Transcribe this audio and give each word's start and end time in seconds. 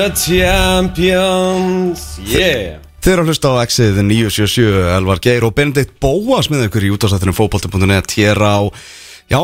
the 0.00 0.08
champions 0.16 2.00
Yeah. 2.24 2.78
Þeir 3.00 3.14
eru 3.14 3.22
að 3.24 3.30
hlusta 3.32 3.50
á 3.52 3.62
Exið 3.64 3.98
977 4.04 4.78
Elvar 4.94 5.20
Geir 5.24 5.44
og 5.44 5.52
Benedikt 5.56 5.92
Bóas 6.00 6.48
með 6.52 6.66
ykkur 6.68 6.84
í 6.84 6.90
útastættinu 6.94 7.32
fókbalti.net 7.36 8.08
hér 8.16 8.40
á, 8.40 8.56
já, 9.28 9.40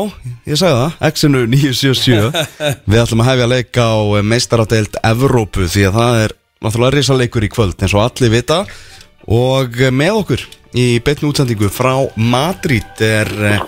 ég 0.49 0.57
sagði 0.57 0.79
það, 0.79 0.95
Exinu 1.09 1.43
977 1.51 2.31
Við 2.89 3.01
ætlum 3.03 3.21
að 3.21 3.29
hefja 3.31 3.49
leik 3.51 3.79
á 3.81 3.91
meistaradeild 4.31 4.97
Evrópu 5.05 5.67
því 5.69 5.85
að 5.89 5.97
það 5.99 6.21
er 6.23 6.35
náttúrulega 6.65 6.95
risa 6.97 7.17
leikur 7.21 7.45
í 7.45 7.51
kvöld 7.53 7.77
eins 7.85 7.93
og 7.97 8.01
allir 8.07 8.33
vita. 8.33 8.59
Og 9.29 9.77
með 9.93 10.19
okkur 10.23 10.45
í 10.77 10.87
beitnu 11.05 11.29
útsendingu 11.33 11.69
frá 11.73 11.93
Madrid 12.17 13.01
er 13.05 13.29
eh, 13.53 13.61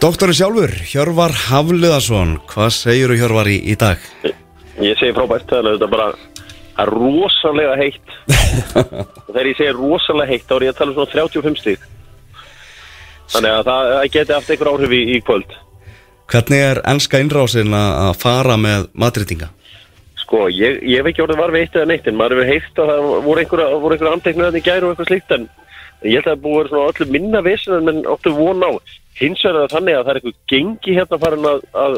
doktorinn 0.00 0.36
sjálfur, 0.40 0.72
Hjörvar 0.88 1.32
Hafliðarsson 1.48 2.38
Hvað 2.48 2.74
segir 2.76 3.12
þú 3.12 3.20
Hjörvar 3.24 3.48
í, 3.52 3.58
í 3.72 3.76
dag? 3.80 4.00
Ég 4.78 4.98
segi 5.00 5.14
frábært, 5.16 5.48
það 5.50 5.70
er 5.74 5.90
bara 5.90 6.08
það 6.14 6.82
er 6.84 6.92
rosalega 6.94 7.76
heitt. 7.80 8.16
Og 8.78 9.30
þegar 9.34 9.50
ég 9.50 9.60
segi 9.60 9.76
rosalega 9.76 10.32
heitt 10.32 10.48
þá 10.48 10.56
er 10.58 10.66
ég 10.68 10.74
að 10.74 10.80
tala 10.80 10.94
um 10.94 10.98
svona 11.00 11.14
35 11.14 11.62
stík 11.62 11.86
þannig 13.28 13.52
að 13.52 13.66
það 13.68 13.90
það 13.92 14.10
geti 14.14 14.32
haft 14.32 14.50
einhver 14.54 14.70
áhrif 14.72 14.92
í, 14.96 15.00
í 15.12 15.20
kvöld. 15.20 15.50
Hvernig 16.28 16.62
er 16.64 16.78
ennska 16.88 17.20
innrásin 17.20 17.74
að 17.76 18.14
fara 18.20 18.56
með 18.60 18.86
Madridinga? 18.96 19.50
sko, 20.28 20.44
ég, 20.52 20.82
ég 20.84 21.00
hef 21.00 21.08
ekki 21.08 21.24
orðið 21.24 21.40
var 21.40 21.54
við 21.54 21.64
eitt 21.64 21.76
eða 21.78 21.88
neitt 21.88 22.08
en 22.08 22.18
maður 22.18 22.42
hefur 22.42 22.50
heilt 22.52 22.80
að 22.82 22.90
það 22.90 23.06
voru 23.24 23.42
einhverja, 23.42 23.68
voru 23.80 23.96
einhverja 23.96 24.14
anteknir 24.18 24.48
að 24.48 24.56
þið 24.58 24.66
gæru 24.66 24.86
og 24.88 24.92
eitthvað 24.92 25.10
slíkt 25.10 25.34
en 25.36 25.46
ég 26.04 26.18
held 26.18 26.26
að 26.26 26.32
það 26.34 26.42
búið 26.44 26.58
að 26.58 26.58
vera 26.58 26.72
svona 26.72 26.90
öllu 26.92 27.06
minna 27.14 27.42
vesen 27.46 27.92
en 27.92 28.00
áttu 28.12 28.32
von 28.36 28.66
á. 28.68 28.70
Hins 29.18 29.44
vegar 29.46 29.62
það 29.62 29.74
þannig 29.74 29.96
að 29.96 30.04
það 30.04 30.12
er 30.12 30.20
eitthvað 30.20 30.36
gengi 30.52 30.96
hérna 30.98 31.20
farin 31.24 31.48
að, 31.48 31.64
að, 31.84 31.96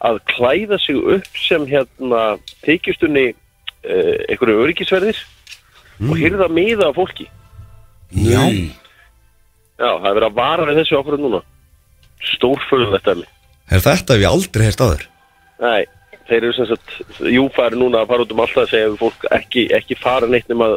að 0.00 0.20
klæða 0.30 0.78
sig 0.80 0.96
upp 0.96 1.40
sem 1.40 1.66
hérna 1.68 2.22
tekjustunni 2.64 3.26
uh, 3.32 4.16
einhverju 4.30 4.64
öryggisverðir 4.64 5.20
og 6.08 6.16
hyrða 6.16 6.48
miða 6.52 6.88
af 6.88 6.96
fólki. 6.96 7.28
Já. 8.10 8.40
Já, 9.80 9.90
það 10.00 10.08
er 10.10 10.16
verið 10.16 10.28
að 10.30 10.38
vara 10.40 10.66
við 10.68 10.80
þessu 10.80 10.98
okkur 11.00 11.20
núna. 11.20 11.40
Stórfölum 12.34 12.94
þetta 12.96 13.14
er 13.14 13.26
Er 13.70 13.82
þetta 13.84 14.18
ég 14.18 14.26
aldrei 14.26 14.66
heyrt 14.66 14.82
áður? 14.82 15.02
Nei, 15.62 15.84
þeir 16.26 16.40
eru 16.40 16.54
sem 16.56 16.68
sagt 16.72 17.20
Júfa 17.30 17.68
er 17.68 17.76
núna 17.78 18.02
að 18.02 18.10
fara 18.10 18.24
út 18.24 18.32
um 18.34 18.42
alltaf 18.42 18.64
að 18.64 18.72
segja 18.72 18.88
við 18.90 19.02
fólk 19.04 19.26
ekki, 19.36 19.66
ekki 19.76 19.98
fara 20.00 20.30
neitt 20.30 20.48
nema 20.50 20.72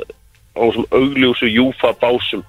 á 0.54 0.62
þessum 0.62 0.86
augljósu 0.94 1.50
Júfa 1.50 1.94
básum 2.02 2.44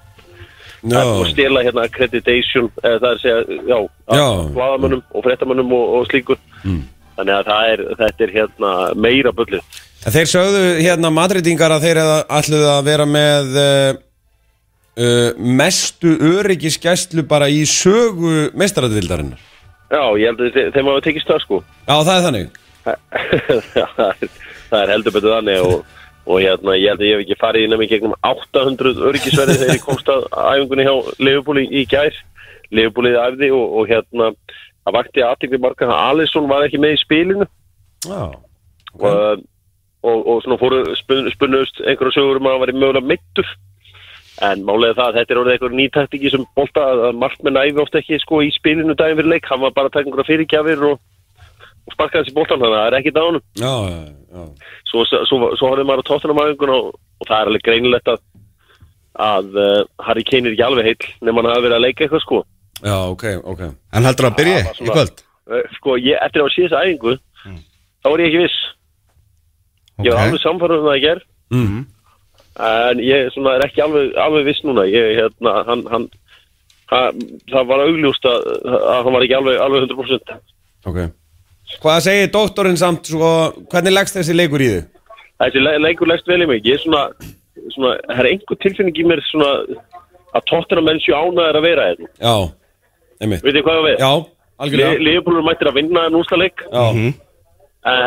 og 0.85 1.25
Já, 1.25 1.31
stela 1.33 1.63
hérna 1.65 1.83
accreditation 1.89 2.67
eða 2.83 2.99
það 3.01 3.09
er 3.09 3.15
að 3.15 3.21
segja, 3.23 3.59
já, 3.71 3.79
Já. 4.19 4.27
blaðamönnum 4.55 5.01
og 5.15 5.23
fréttamönnum 5.25 5.73
og, 5.73 5.93
og 5.99 6.07
slíku 6.11 6.37
þannig 7.15 7.33
að 7.39 7.45
það 7.49 7.69
er, 7.73 7.83
þetta 8.03 8.25
er 8.27 8.33
hérna 8.35 8.71
meira 8.99 9.31
bullið. 9.35 9.63
En 10.05 10.13
Þeir 10.13 10.27
sögðu 10.29 10.63
hérna 10.85 11.09
madridingar 11.15 11.71
að 11.73 11.85
þeir 11.87 11.99
ætluðu 12.37 12.67
að 12.75 12.83
vera 12.85 13.05
með 13.09 13.55
uh, 13.57 13.95
uh, 15.01 15.31
mestu 15.39 16.11
öryggisgæslu 16.35 17.23
bara 17.29 17.47
í 17.49 17.63
sögu 17.65 18.51
meistaradildarinnar 18.53 19.41
Já, 19.89 20.01
ég 20.19 20.29
held 20.29 20.39
að 20.41 20.53
þe- 20.55 20.69
þeim 20.75 20.87
hafa 20.91 21.01
tekist 21.05 21.27
það 21.29 21.41
sko. 21.45 21.57
Já, 21.87 21.95
það 22.03 22.15
er 22.15 22.23
þannig. 22.25 22.61
Það 23.95 24.09
er- 24.09 24.31
það 24.69 24.79
er 24.81 24.91
heldur 24.95 25.13
betur 25.15 25.33
þannig 25.35 25.59
og, 25.65 25.94
og 26.25 26.39
hérna, 26.41 26.75
ég 26.77 26.89
held 26.91 27.01
að 27.01 27.07
ég 27.07 27.15
hef 27.15 27.25
ekki 27.25 27.39
farið 27.41 27.65
inn 27.65 27.75
að 27.75 27.81
mig 27.81 27.91
gegnum 27.91 28.15
800 28.25 29.01
öryggisverði 29.09 29.57
þegar 29.61 29.75
ég 29.77 29.83
komst 29.85 30.09
að 30.09 30.25
æfingunni 30.33 30.87
hjá 30.87 30.95
Leifupúli 31.21 31.65
í 31.69 31.83
gær. 31.89 32.21
Leifupúlið 32.73 33.19
æfði 33.21 33.51
og, 33.53 33.75
og 33.79 33.91
hérna 33.91 34.31
það 34.85 34.97
vakti 34.97 35.25
aðtikli 35.25 35.61
marga 35.61 35.89
að 35.89 36.01
Alisson 36.09 36.49
var 36.49 36.65
ekki 36.65 36.81
með 36.81 36.95
í 36.95 37.01
spilinu. 37.03 37.47
Já, 38.05 38.23
og, 38.95 39.45
og, 40.05 40.19
og 40.19 40.41
svona 40.45 40.59
fóru 40.61 40.81
spun, 40.97 41.29
spunnust 41.33 41.81
einhverju 41.83 42.17
sögur 42.17 42.41
um 42.41 42.49
að 42.49 42.55
hann 42.55 42.65
væri 42.65 42.77
mögulega 42.77 43.09
mittur 43.13 43.53
en 44.43 44.65
málega 44.67 44.97
það 44.97 45.07
að 45.07 45.17
þetta 45.19 45.33
er 45.33 45.39
orðið 45.41 45.55
einhver 45.55 45.75
nýtæktiki 45.79 46.31
sem 46.33 46.45
bolta 46.57 46.83
að 46.91 47.03
að 47.09 47.19
markmenn 47.21 47.59
æfi 47.61 47.81
oft 47.83 47.95
ekki 47.95 48.19
sko 48.19 48.41
í 48.43 48.49
spilinu 48.51 48.95
daginn 48.97 49.21
fyrir 49.21 49.31
leik. 49.31 49.47
Hann 49.47 49.61
var 49.63 49.75
bara 49.75 49.91
að 49.91 49.95
taka 49.95 50.09
einhverja 50.09 50.29
fyrirgjafir 50.31 50.83
og, 50.89 50.99
og 51.85 51.93
sparkaði 51.95 52.25
þessi 52.25 52.35
boltan 52.35 52.61
þannig 52.61 52.77
að 52.77 52.81
það 52.81 52.87
er 52.89 52.97
ekki 52.99 53.15
dánum 53.15 53.43
já, 53.61 53.73
já, 53.89 53.99
já. 54.35 54.45
svo, 54.89 55.05
svo, 55.11 55.41
svo 55.53 55.69
horfði 55.69 55.85
maður 55.85 56.05
á 56.05 56.09
tóttunum 56.09 56.41
aðeingun 56.41 56.73
og, 56.75 56.89
og 56.95 57.29
það 57.29 57.37
er 57.37 57.51
alveg 57.51 57.65
greinilegt 57.67 58.11
að 58.13 58.23
að 59.15 59.55
uh, 59.55 59.81
Harry 60.03 60.25
Kane 60.27 60.49
er 60.49 60.55
ekki 60.55 60.65
alveg 60.65 60.89
heill 60.89 61.07
nema 61.23 61.41
hann 61.41 61.53
hafi 61.53 61.65
verið 61.65 61.77
að 61.77 61.85
leika 61.85 62.05
eitthvað 62.05 62.23
sko. 62.25 62.41
Já 62.83 62.95
ok, 63.07 63.25
ok. 63.47 63.61
En 63.95 64.07
heldur 64.09 64.29
að 64.29 64.37
byrja 64.41 64.57
Það 64.65 64.67
var 64.67 64.89
í 64.89 64.95
kvöld? 64.97 65.23
Eh, 65.45 65.67
sko 65.77 65.97
ég, 66.01 66.17
eftir 66.25 66.43
að 66.43 66.51
sé 66.51 66.65
þessa 66.65 66.81
æfingu 66.83 67.15
þá 67.15 68.09
er 68.11 68.23
ég 68.23 68.27
ekki 68.29 68.41
viss. 68.43 68.57
Ég 70.03 70.11
var 70.11 70.23
alveg 70.25 70.43
samfærður 70.43 70.83
um 70.83 70.89
það 70.89 70.99
í 70.99 71.03
ger 71.05 71.21
mm. 71.55 71.81
en 72.67 73.03
ég 73.05 73.29
svona, 73.33 73.55
er 73.55 73.67
ekki 73.69 73.83
alveg, 73.85 74.11
alveg 74.25 74.49
viss 74.49 74.63
núna. 74.67 74.87
Ég, 74.91 75.11
hérna, 75.21 75.53
hann, 75.69 75.85
hann, 75.93 76.09
hann 76.91 77.21
það 77.53 77.69
var 77.71 77.85
augljóst 77.85 78.27
að, 78.29 78.49
að 78.67 78.99
hann 79.07 79.15
var 79.15 79.27
ekki 79.27 79.39
alveg, 79.39 79.61
alveg 79.63 79.87
100% 79.87 80.35
Ok 80.85 80.99
Hvað 81.81 81.99
segir 82.05 82.29
doktorinn 82.33 82.77
samt, 82.77 83.07
svo, 83.09 83.29
hvernig 83.71 83.93
leggst 83.95 84.15
þessi 84.19 84.35
leikur 84.37 84.61
í 84.61 84.69
þig? 84.73 84.85
þessi 85.41 85.61
le 85.65 85.73
leikur 85.83 86.07
leggst 86.07 86.27
vel 86.29 86.41
í 86.45 86.47
mig. 86.47 86.61
Ég 86.65 86.77
er 86.77 86.83
svona, 86.83 87.01
svona 87.73 87.95
það 88.07 88.21
er 88.23 88.29
einhver 88.31 88.59
tilfinning 88.63 88.95
í 89.01 89.05
mér 89.09 89.21
svona 89.31 89.49
að 90.35 90.45
tóttina 90.51 90.83
menn 90.85 90.99
séu 91.03 91.15
ánæður 91.17 91.59
að 91.59 91.65
vera 91.65 91.87
hérna. 91.89 92.09
Já, 92.21 92.35
einmitt. 93.25 93.43
Veit 93.43 93.55
þið 93.57 93.65
hvað 93.67 93.79
á 93.79 93.83
við? 93.87 93.97
Já, 94.05 94.11
algjörlega. 94.65 95.03
Leifbúlur 95.09 95.45
mættir 95.49 95.71
að 95.71 95.77
vinna 95.81 96.05
en 96.09 96.17
úrslaleik 96.21 96.63
Já, 96.71 96.85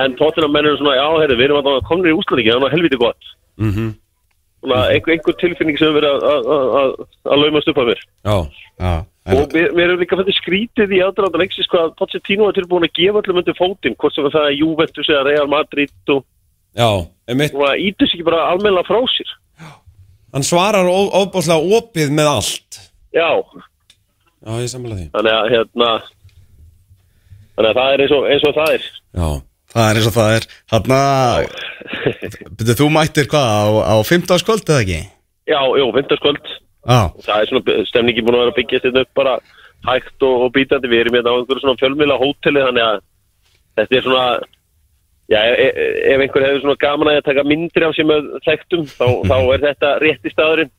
en 0.06 0.16
tóttina 0.18 0.48
menn 0.50 0.66
eru 0.70 0.78
svona, 0.80 0.96
já, 0.98 1.06
heyrðu, 1.22 1.36
við 1.38 1.48
erum 1.50 1.68
að 1.74 1.80
komnir 1.90 2.12
í 2.14 2.16
úrslaleiki, 2.18 2.50
það 2.54 2.66
er 2.70 2.74
helviti 2.78 2.98
gott. 3.02 3.28
Mhm, 3.58 3.90
svona, 4.62 4.80
einhver, 4.94 5.12
einhver 5.18 5.36
tilfinning 5.42 5.78
sem 5.78 5.92
verið 5.94 6.14
að- 6.14 6.24
að- 6.32 6.48
að 6.48 6.66
að- 6.80 6.96
að 7.34 7.42
laumast 7.44 7.68
upp 7.68 7.76
að 7.82 7.88
mér. 7.92 8.00
Já. 8.24 8.36
Já, 8.78 8.92
en, 8.94 9.04
og 9.36 9.52
við, 9.52 9.66
við 9.76 9.82
erum 9.84 10.00
líka 10.02 10.16
fættið 10.20 10.36
skrítið 10.38 10.92
í 10.96 11.00
aðdraðan 11.04 11.42
leiksis 11.42 11.68
hvað 11.72 11.94
Pochettino 11.98 12.48
er 12.48 12.56
tilbúin 12.56 12.86
að 12.88 12.94
gefa 12.98 13.20
öllum 13.22 13.40
undir 13.42 13.56
fótinn 13.58 13.96
hvort 14.00 14.14
sem 14.16 14.28
það 14.32 14.46
er 14.50 14.56
Juventus 14.58 15.10
eða 15.12 15.24
Real 15.28 15.48
Madrid 15.52 16.12
og, 16.14 16.22
Já, 16.78 16.88
einmitt. 17.28 17.54
og 17.54 17.64
það 17.66 17.82
sig 18.08 18.18
ekki 18.20 18.28
bara 18.30 18.44
almennilega 18.52 18.88
frá 18.88 19.00
sér. 19.14 19.34
Hann 20.32 20.44
svarar 20.44 20.84
ó- 20.88 21.12
ofboðslega 21.22 21.76
opið 21.80 22.10
með 22.12 22.30
allt. 22.36 22.80
Já, 23.16 23.28
Já, 24.38 24.52
ég 24.62 24.68
samfélag 24.70 24.98
því. 25.00 25.06
Þannig 25.16 25.34
að 25.34 25.48
hérna 25.56 25.88
þannig 27.56 27.70
að 27.72 27.78
það 27.80 27.92
er 27.94 28.02
eins 28.04 28.12
og, 28.14 28.26
eins 28.32 28.44
og 28.48 28.54
það 28.58 28.74
er. 28.76 28.84
Já, 29.18 29.28
það 29.74 29.88
er 29.90 29.98
eins 29.98 30.08
og 30.10 30.14
það 30.18 30.34
er. 30.36 30.46
Hanna, 30.72 31.00
byrju 32.58 32.76
þú 32.78 32.88
mættir 32.94 33.28
hvað 33.32 33.48
á, 33.50 33.62
á 33.92 33.94
15. 34.06 34.44
kvöld 34.46 34.68
eða 34.70 34.84
ekki? 34.84 35.00
já, 35.48 35.60
jú, 35.80 35.88
vinterskvöld 36.88 37.24
Já, 37.24 37.24
það 37.26 37.40
er 37.40 37.50
svona 37.52 37.86
stemningi 37.90 38.24
búin 38.24 38.38
að 38.38 38.44
vera 38.44 38.54
að 38.54 38.58
byggja 38.58 38.82
þetta 38.84 39.04
upp 39.04 39.14
bara 39.18 39.34
hægt 39.88 40.26
og, 40.26 40.44
og 40.46 40.52
bítandi. 40.54 40.90
Við 40.90 41.02
erum 41.04 41.18
hérna 41.18 41.34
á 41.34 41.38
einhverju 41.38 41.64
svona 41.64 41.80
fjölmila 41.80 42.20
hóteli 42.20 42.64
þannig 42.64 42.86
að 42.86 43.02
þetta 43.78 43.98
er 43.98 44.06
svona 44.06 44.26
já, 45.28 45.38
e, 45.44 45.68
e, 45.68 45.86
ef 46.14 46.24
einhver 46.24 46.46
hefur 46.48 46.64
svona 46.64 46.82
gaman 46.82 47.12
að 47.12 47.22
taka 47.28 47.46
myndir 47.46 47.86
af 47.86 47.96
sér 47.96 48.08
með 48.08 48.34
þekktum 48.48 48.84
þá, 48.90 49.06
þá 49.28 49.36
er 49.38 49.64
þetta 49.68 49.94
rétti 50.04 50.34
staðurinn. 50.34 50.74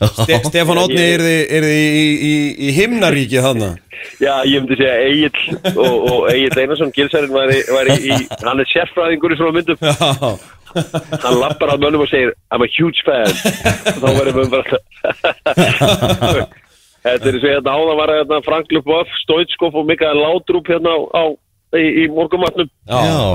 Ste 0.00 0.38
Stefán 0.48 0.80
Átni 0.80 1.02
er 1.04 1.22
þið, 1.24 1.66
í, 1.68 2.06
í, 2.30 2.32
í 2.68 2.74
himnaríkið 2.78 3.44
þarna? 3.46 3.74
Já, 4.20 4.32
ég 4.48 4.62
myndi 4.62 4.78
segja 4.80 4.94
Egil 5.04 5.74
og, 5.74 6.06
og 6.08 6.30
Egil 6.32 6.62
Einarsson 6.62 6.92
Gilsarinn 6.94 7.34
væri, 7.34 7.58
væri 7.68 7.98
í, 8.08 8.16
hann 8.40 8.62
er 8.62 8.70
sérfræðingur 8.70 9.34
í 9.34 9.38
svona 9.40 9.56
myndum. 9.58 9.82
Já, 9.84 10.32
hann 10.74 11.36
lappar 11.40 11.72
að 11.74 11.82
mönnum 11.84 12.04
og 12.04 12.10
segir 12.12 12.32
I'm 12.54 12.62
a 12.64 12.68
huge 12.76 13.00
fan. 13.06 13.32
Þá 14.00 14.06
verður 14.06 14.34
mönnum 14.38 14.52
bara 14.54 14.80
Þetta 17.00 17.30
er 17.30 17.36
svo 17.40 17.48
hérna 17.48 17.72
áðan 17.80 17.96
var 18.02 18.10
hérna 18.12 18.38
Frank 18.44 18.72
Lubov, 18.76 19.08
Stoitskov 19.22 19.76
og 19.80 19.86
Mikael 19.88 20.18
Látrúp 20.20 20.68
hérna 20.68 20.92
á, 20.92 20.98
á 21.16 21.22
í, 21.80 21.84
í 22.02 22.04
morgumatnum 22.12 22.68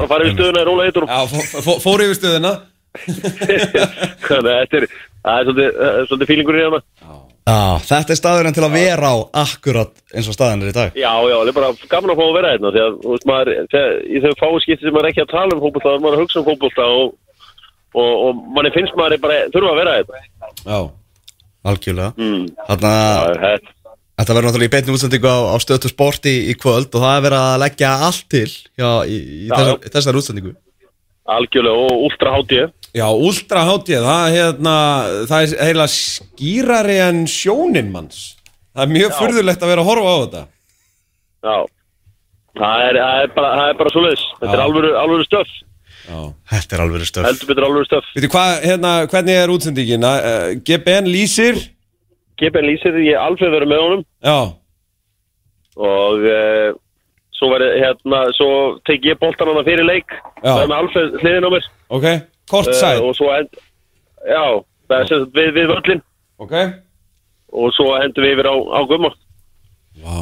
það 0.04 0.10
farið 0.12 0.28
við 0.30 0.36
stöðuna 0.38 0.62
í 0.62 0.68
róla 0.70 0.86
heitur 0.86 1.08
já 1.10 1.22
fó- 1.32 1.64
fó- 1.66 1.80
Fór 1.82 2.04
yfir 2.06 2.20
stöðuna. 2.20 2.52
Þetta 4.26 4.52
er 4.60 4.86
svolítið, 4.86 5.72
það 5.76 5.98
er 6.00 6.06
svolítið 6.12 6.30
fílingur 6.30 6.58
í 6.60 6.62
hérna 6.66 6.82
já, 7.46 7.60
þetta 7.90 8.16
er 8.16 8.20
staðurinn 8.20 8.56
til 8.58 8.66
að 8.66 8.76
vera 8.78 9.12
á 9.14 9.16
akkurat 9.46 9.94
eins 10.14 10.30
og 10.32 10.38
staðin 10.38 10.66
er 10.66 10.74
í 10.74 10.76
dag. 10.76 10.98
Já, 10.98 11.14
já, 11.14 11.36
það 11.36 11.52
er 11.52 11.58
bara 11.60 11.72
gaman 11.94 12.14
að 12.14 12.20
fá 12.20 12.26
að 12.26 12.36
vera 12.40 12.56
hérna 12.56 12.74
því 12.74 12.84
að, 12.86 12.98
þú 13.04 13.14
veist, 13.14 13.30
maður, 13.30 13.54
þegar, 13.76 13.96
í 14.06 14.24
þau 14.26 14.34
fáu 14.42 14.60
skipti 14.64 14.88
sem 14.88 14.98
maður 14.98 15.12
ekki 15.12 15.24
að 15.26 15.32
tala 15.36 15.56
um 15.56 15.64
fótbolta, 15.64 15.88
þá 15.88 15.96
er 15.96 16.04
maður 16.06 16.18
að 16.20 16.26
hugsa 16.26 16.42
um 16.42 16.48
fótbolta 16.50 16.90
og, 16.96 17.16
og, 17.96 18.12
og 18.26 18.44
manni 18.58 18.74
finnst 18.76 19.00
maður 19.00 19.24
bara 19.24 19.40
þurfa 19.54 19.74
að 19.74 19.82
vera 19.84 19.98
hérna. 20.00 20.26
Já, 20.66 20.80
Algjörlega. 21.66 22.14
Mm. 22.22 22.46
Er 22.70 23.42
hægt. 23.42 23.72
Þetta 24.16 24.36
verður 24.36 24.48
náttúrulega 24.48 24.70
í 24.70 24.72
beinni 24.72 24.94
útsendingu 24.96 25.28
á, 25.28 25.40
á 25.52 25.56
stötu 25.60 25.90
sport 25.92 26.28
í, 26.30 26.36
í 26.48 26.54
kvöld 26.56 26.94
og 26.96 27.02
það 27.04 27.18
er 27.18 27.24
verið 27.26 27.42
að 27.42 27.58
leggja 27.66 27.90
allt 28.08 28.28
til 28.32 28.48
já, 28.48 28.90
í, 29.04 29.18
í 29.18 29.48
Já, 29.50 29.56
þessar, 29.58 29.90
þessar 29.98 30.20
útsendingu 30.22 30.54
algjörlega 31.26 31.86
og 31.90 32.08
ultra 32.08 32.34
hátíð 32.36 32.66
já 32.96 33.06
ultra 33.12 33.64
hátíð 33.68 34.06
það, 34.06 34.26
hérna, 34.36 34.76
það 35.30 35.46
er 35.46 35.64
heila 35.68 35.88
skýrari 35.92 36.98
en 37.04 37.24
sjónin 37.28 37.92
manns. 37.92 38.36
Það 38.76 38.84
er 38.86 38.92
mjög 38.92 39.12
Já. 39.12 39.18
furðulegt 39.20 39.64
að 39.64 39.72
vera 39.72 39.84
að 39.84 39.90
horfa 39.90 40.12
á 40.12 40.18
þetta. 40.22 40.44
Já, 41.46 41.58
það 42.60 42.84
er, 42.88 43.00
það 43.00 43.22
er 43.22 43.32
bara, 43.36 43.52
það 43.60 43.70
er 43.70 43.78
bara 43.80 43.94
svo 43.94 44.04
leiðis 44.04 44.26
Þetta 44.40 44.56
er 44.56 44.64
alvöru, 44.66 44.92
alvöru 45.00 45.28
stöf 45.28 45.54
Já. 46.06 46.20
Þetta 46.52 46.76
er 46.76 46.84
alveg 46.84 47.08
stöf 47.10 47.26
heldur 47.26 47.50
betur 47.52 47.68
alveg 47.68 47.88
stöf 47.90 48.10
Veitu 48.16 48.30
hvað, 48.34 48.52
hérna, 48.66 48.92
hvernig 49.12 49.40
er 49.42 49.54
útsendingin? 49.54 50.06
Uh, 50.06 50.48
GBN 50.68 51.10
lýsir? 51.10 51.62
GBN 52.42 52.68
lýsir, 52.70 52.98
ég 53.06 53.16
hef 53.16 53.26
alveg 53.26 53.54
verið 53.54 53.72
með 53.72 53.84
honum. 53.86 54.02
Já, 54.26 54.40
og 55.76 56.26
uh, 56.28 56.76
svo 57.36 57.52
hérna, 57.60 58.22
svo 58.38 58.50
tek 58.88 59.04
ég 59.06 59.20
boltan 59.20 59.52
hana 59.52 59.64
fyrir 59.68 59.86
leik 59.88 60.14
það 60.42 60.62
er 60.64 60.70
með 60.72 60.78
alveg 60.80 61.20
hliðin 61.22 61.48
á 61.48 61.52
mér. 61.56 61.68
Ok, 61.98 62.08
kort 62.52 62.72
Eh, 62.72 63.02
svo 63.18 63.30
end, 63.36 63.60
já, 64.26 64.46
það 64.90 64.98
er 65.00 65.10
sem 65.10 65.24
sagt 65.26 65.36
við, 65.38 65.52
við 65.58 65.72
völlin 65.74 66.02
Ok. 66.40 66.56
Og 67.56 67.72
svo 67.76 67.94
hendum 67.96 68.26
við 68.26 68.36
yfir 68.36 68.50
á, 68.52 68.56
á 68.56 68.80
gumma 68.90 69.12
Vá, 70.04 70.18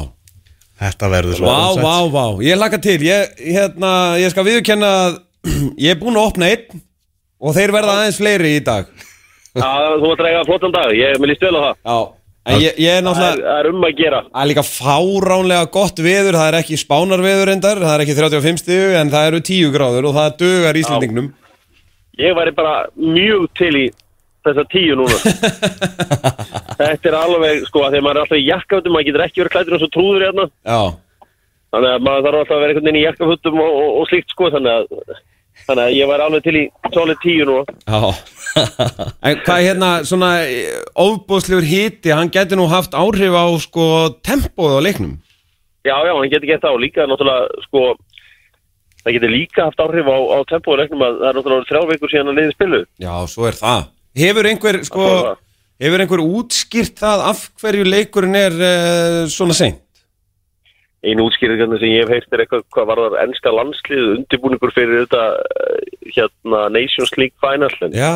Þetta 0.84 1.08
verður 1.10 1.38
svo 1.38 1.46
vá, 1.46 1.58
ósætt. 1.70 1.84
vá, 1.84 1.96
vá. 2.14 2.24
Ég 2.44 2.58
laka 2.58 2.78
til, 2.82 2.98
ég, 3.06 3.38
hérna, 3.38 3.92
ég 4.22 4.30
skal 4.34 4.44
viðurkenna 4.46 4.90
að 5.04 5.16
ég 5.84 5.94
er 5.94 5.98
búinn 6.00 6.18
að 6.18 6.28
opna 6.32 6.50
einn 6.50 6.82
og 7.44 7.54
þeir 7.56 7.74
verða 7.74 7.96
aðeins 7.98 8.18
fleiri 8.18 8.52
í 8.58 8.62
dag. 8.64 8.86
Já, 9.54 9.70
þú 10.00 10.06
var 10.08 10.14
að 10.14 10.20
drega 10.22 10.44
flottan 10.48 10.74
dag, 10.74 10.92
ég 10.98 11.18
mér 11.20 11.30
líst 11.30 11.44
vel 11.46 11.54
á 11.54 11.62
það. 11.62 11.74
Já 11.84 11.98
En 12.44 12.60
ég, 12.60 12.76
ég 12.76 12.98
er 12.98 13.04
náttúrulega 13.04 13.40
það 13.40 13.58
er 13.62 13.68
um 13.70 13.84
að 13.86 13.94
gera. 13.96 14.18
Það 14.28 14.42
er 14.42 14.48
líka 14.50 14.64
fáránlega 14.68 15.68
gott 15.72 16.00
veður 16.04 16.36
Það 16.36 16.48
er 16.50 16.56
ekki 16.58 16.76
spánarveður 16.76 17.52
endar 17.54 17.80
Það 17.80 17.94
er 17.94 18.02
ekki 18.04 18.16
35 18.18 18.60
stig 18.60 18.96
En 19.00 19.12
það 19.14 19.28
eru 19.30 19.40
10 19.48 19.72
gráður 19.72 20.08
Og 20.10 20.16
það 20.18 20.34
dugar 20.42 20.78
Íslendingnum. 20.82 21.30
Ég 22.20 22.36
væri 22.36 22.52
bara 22.54 22.74
mjög 23.00 23.46
til 23.58 23.72
í 23.80 23.86
þessa 24.44 24.64
tíu 24.70 24.96
núna. 24.98 25.16
Þetta 26.78 27.10
er 27.10 27.16
alveg, 27.18 27.64
sko, 27.68 27.84
að 27.86 27.96
þegar 27.96 28.04
maður 28.04 28.18
er 28.18 28.22
alltaf 28.24 28.38
í 28.38 28.44
jakkafötum 28.44 28.94
maður 28.94 29.08
getur 29.08 29.24
ekki 29.24 29.42
verið 29.42 29.54
klættur 29.54 29.76
eins 29.76 29.86
og 29.86 29.92
trúður 29.94 30.24
hérna. 30.26 30.46
Já. 30.68 30.80
Þannig 31.74 31.90
að 31.90 32.04
maður 32.06 32.26
þarf 32.26 32.40
alltaf 32.40 32.56
að 32.56 32.62
vera 32.62 32.74
einhvern 32.74 32.88
veginn 32.88 33.00
í 33.00 33.04
jakkafötum 33.06 33.62
og, 33.64 33.78
og, 33.80 33.88
og 34.00 34.10
slíkt, 34.10 34.34
sko, 34.34 34.50
þannig 34.54 34.76
að 34.76 35.22
þannig 35.64 35.84
að 35.84 35.96
ég 35.96 36.10
væri 36.10 36.26
alveg 36.26 36.46
til 36.46 36.56
í 36.60 36.64
solid 36.94 37.20
tíu 37.24 37.48
núna 37.48 37.64
Já 37.88 38.14
En 39.26 39.40
hvað 39.42 39.56
er 39.56 39.64
hérna 39.66 39.90
svona 40.06 40.30
Óbúðslegur 40.94 41.66
hiti 41.66 42.12
Hann 42.14 42.30
getur 42.30 42.60
nú 42.60 42.68
haft 42.70 42.94
áhrif 42.94 43.34
á 43.34 43.46
sko 43.58 43.86
Tempóð 44.22 44.78
á 44.78 44.80
leiknum 44.84 45.16
Já, 45.84 45.96
já, 46.00 46.12
hann 46.14 46.30
getur 46.32 46.48
gett 46.48 46.64
á 46.64 46.72
líka, 46.80 47.04
náttúrulega, 47.04 47.48
sko 47.66 47.80
það 49.04 49.16
getur 49.18 49.34
líka 49.34 49.66
haft 49.66 49.82
áhrif 49.84 50.06
á, 50.08 50.16
á 50.16 50.38
tempóðuleiknum 50.48 51.02
að 51.04 51.18
það 51.18 51.28
er 51.28 51.36
náttúrulega 51.38 51.68
þrjá 51.68 51.82
vikur 51.90 52.12
síðan 52.14 52.30
að 52.32 52.38
liði 52.38 52.54
spilu 52.54 52.80
Já, 53.04 53.12
svo 53.28 53.50
er 53.50 53.58
það 53.58 53.90
Hefur 54.14 54.46
einhver 54.46 54.78
sko. 54.86 55.06
Hefur 55.82 56.02
einhver 56.04 56.22
útskýrt 56.22 57.00
það 57.00 57.24
af 57.32 57.40
hverju 57.58 57.86
leikurinn 57.88 58.38
er 58.38 58.54
uh, 58.54 59.16
svona 59.30 59.56
seint? 59.58 59.80
Einu 61.04 61.28
útskýringarnir 61.28 61.80
sem 61.82 61.92
ég 61.92 62.04
hef 62.04 62.12
heyrt 62.14 62.34
er 62.34 62.44
eitthvað 62.44 62.66
hvað 62.74 62.90
var 62.90 63.02
það 63.04 63.16
ennska 63.24 63.54
landslið 63.54 64.10
undirbúningur 64.18 64.74
fyrir 64.74 65.04
þetta 65.04 65.24
eh, 65.38 66.12
hérna 66.16 66.66
Nations 66.74 67.14
League 67.20 67.36
Final 67.42 67.72
Já. 67.94 68.14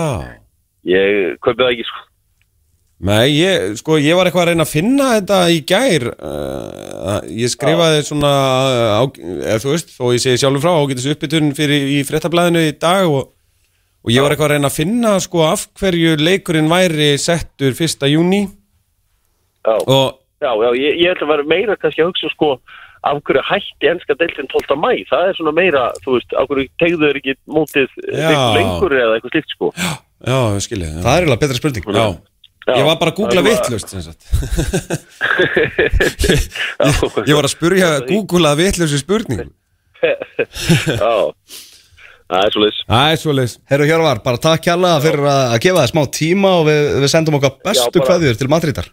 ég 0.89 1.39
kaupið 1.45 1.65
það 1.65 1.75
ekki 1.75 1.89
sko. 1.89 2.05
Nei, 2.99 3.31
ég, 3.31 3.77
sko, 3.79 3.95
ég 4.03 4.17
var 4.19 4.27
eitthvað 4.27 4.43
að 4.43 4.49
reyna 4.51 4.65
að 4.67 4.73
finna 4.73 5.09
þetta 5.13 5.37
í 5.55 5.59
gær 5.71 6.05
uh, 6.19 7.19
Ég 7.31 7.53
skrifaði 7.53 8.01
svona 8.09 8.31
á, 8.99 9.03
eða 9.23 9.59
þú 9.63 9.71
veist, 9.71 9.93
þó 9.95 10.09
ég 10.17 10.23
segi 10.25 10.41
sjálfur 10.43 10.65
frá 10.65 10.73
ágætis 10.83 11.07
uppbytun 11.13 11.53
fyrir 11.55 11.93
í 11.95 12.01
fréttablaðinu 12.09 12.65
í 12.67 12.73
dag 12.75 13.07
og, 13.07 13.29
og 14.03 14.11
ég 14.11 14.25
var 14.25 14.35
eitthvað 14.35 14.49
að 14.49 14.55
reyna 14.57 14.71
að 14.73 14.79
finna 14.81 15.13
sko 15.23 15.45
af 15.47 15.69
hverju 15.79 16.17
leikurinn 16.19 16.73
væri 16.73 17.13
settur 17.23 17.71
1. 17.71 18.03
júni 18.11 18.49
Já, 18.49 19.77
og 19.79 20.19
já, 20.43 20.51
já 20.51 20.71
ég, 20.79 21.01
ég 21.03 21.11
ætla 21.15 21.27
að 21.29 21.33
vera 21.35 21.49
meira 21.55 21.77
kannski 21.81 22.05
að 22.05 22.11
hugsa 22.13 22.31
sko 22.35 22.51
af 23.09 23.21
hverju 23.23 23.43
hætti 23.47 23.91
ennska 23.93 24.17
deildin 24.19 24.49
12. 24.51 24.79
mæ 24.83 24.91
það 25.11 25.29
er 25.29 25.37
svona 25.39 25.55
meira, 25.55 25.85
þú 26.05 26.17
veist, 26.17 26.35
af 26.35 26.49
hverju 26.51 26.67
tegðu 26.83 27.05
þeir 27.05 27.21
ekki 27.21 27.37
mótið 27.47 27.95
Já. 28.11 28.33
lengur 28.57 28.97
eða 28.99 29.19
eitthvað 29.19 29.37
slíkt 29.37 29.55
sko? 29.55 29.71
Já, 29.79 30.39
ég 30.57 30.65
skilji 30.67 30.91
Það 30.99 31.13
er 31.13 31.23
eiginlega 31.23 31.43
betra 31.45 31.61
spurning. 31.61 31.85
Já, 31.95 32.09
Já, 32.69 32.73
ég 32.75 32.85
var 32.89 32.99
bara 33.01 33.13
að 33.15 33.21
googla 33.21 33.45
vittlust 33.47 33.95
sem 33.95 34.03
sagt. 34.05 34.27
Ég 37.29 37.35
var 37.37 37.47
að 37.47 37.55
spurja 37.55 37.89
Google 38.09 38.51
að 38.53 38.61
vittlustu 38.65 39.01
spurningu 39.01 39.49
Já, 41.03 41.15
það 42.29 42.43
er 42.45 42.53
svo 42.55 42.63
leys 42.63 42.81
Það 42.85 43.13
er 43.15 43.21
svo 43.23 43.35
leys 43.35 43.57
Herru 43.71 43.89
Hjörvar, 43.89 44.21
bara 44.27 44.43
takk 44.43 44.63
kjalla 44.69 44.97
fyrir 45.03 45.27
að 45.31 45.59
gefa 45.65 45.83
það 45.83 45.93
smá 45.95 46.03
tíma 46.19 46.55
og 46.61 46.69
við, 46.69 46.83
við 47.03 47.13
sendum 47.15 47.39
okkar 47.41 47.57
bestu 47.67 48.05
kveðjur 48.05 48.39
til 48.39 48.51
Madridar 48.53 48.91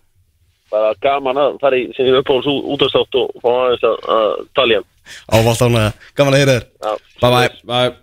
bara 0.75 0.95
gaman 1.03 1.41
að 1.41 1.59
fara 1.63 1.79
í 1.79 1.87
sinni 1.95 2.15
uppáhalds 2.19 2.51
útastátt 2.75 3.19
og 3.21 3.35
fá 3.41 3.51
aðeins 3.53 3.87
að, 3.87 4.09
að 4.17 4.31
talja 4.59 4.81
Ávallt 5.29 5.61
ánlega, 5.61 5.93
gaman 6.17 6.33
að 6.33 6.41
heyra 6.41 6.57
þér. 6.57 6.65
Já, 6.81 6.97
Bye 7.21 7.31
bye. 7.35 7.53
Bye. 7.69 7.93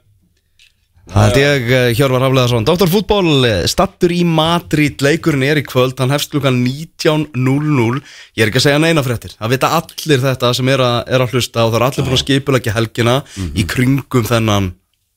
Það 1.12 1.24
held 1.26 1.38
ég 1.40 1.70
eh, 1.74 1.88
Hjörvar 1.98 2.22
Hafleðarsson 2.22 2.66
Dr. 2.68 2.90
Fútból, 2.92 3.32
eh, 3.48 3.64
stattur 3.70 4.12
í 4.14 4.20
Madrid. 4.22 5.02
Leikurinn 5.02 5.42
er 5.48 5.58
í 5.58 5.64
kvöld, 5.66 5.96
hann 5.98 6.14
hefst 6.14 6.30
klukkan 6.30 6.60
19.00 6.62 7.98
Ég 8.38 8.44
er 8.44 8.52
ekki 8.52 8.62
að 8.62 8.66
segja 8.68 8.82
neina 8.82 9.02
fréttir. 9.02 9.34
Það 9.34 9.56
vita 9.56 9.72
allir 9.80 10.22
þetta 10.22 10.52
sem 10.54 10.70
er 10.70 10.84
að, 10.86 11.00
er 11.10 11.24
að 11.26 11.34
hlusta 11.34 11.66
og 11.66 11.74
það 11.74 11.80
er 11.80 11.86
allir 11.88 12.06
búin 12.06 12.18
að 12.18 12.22
skipulegja 12.22 12.76
helgina 12.76 13.16
í 13.58 13.66
kringum 13.74 14.30
þennan 14.30 14.70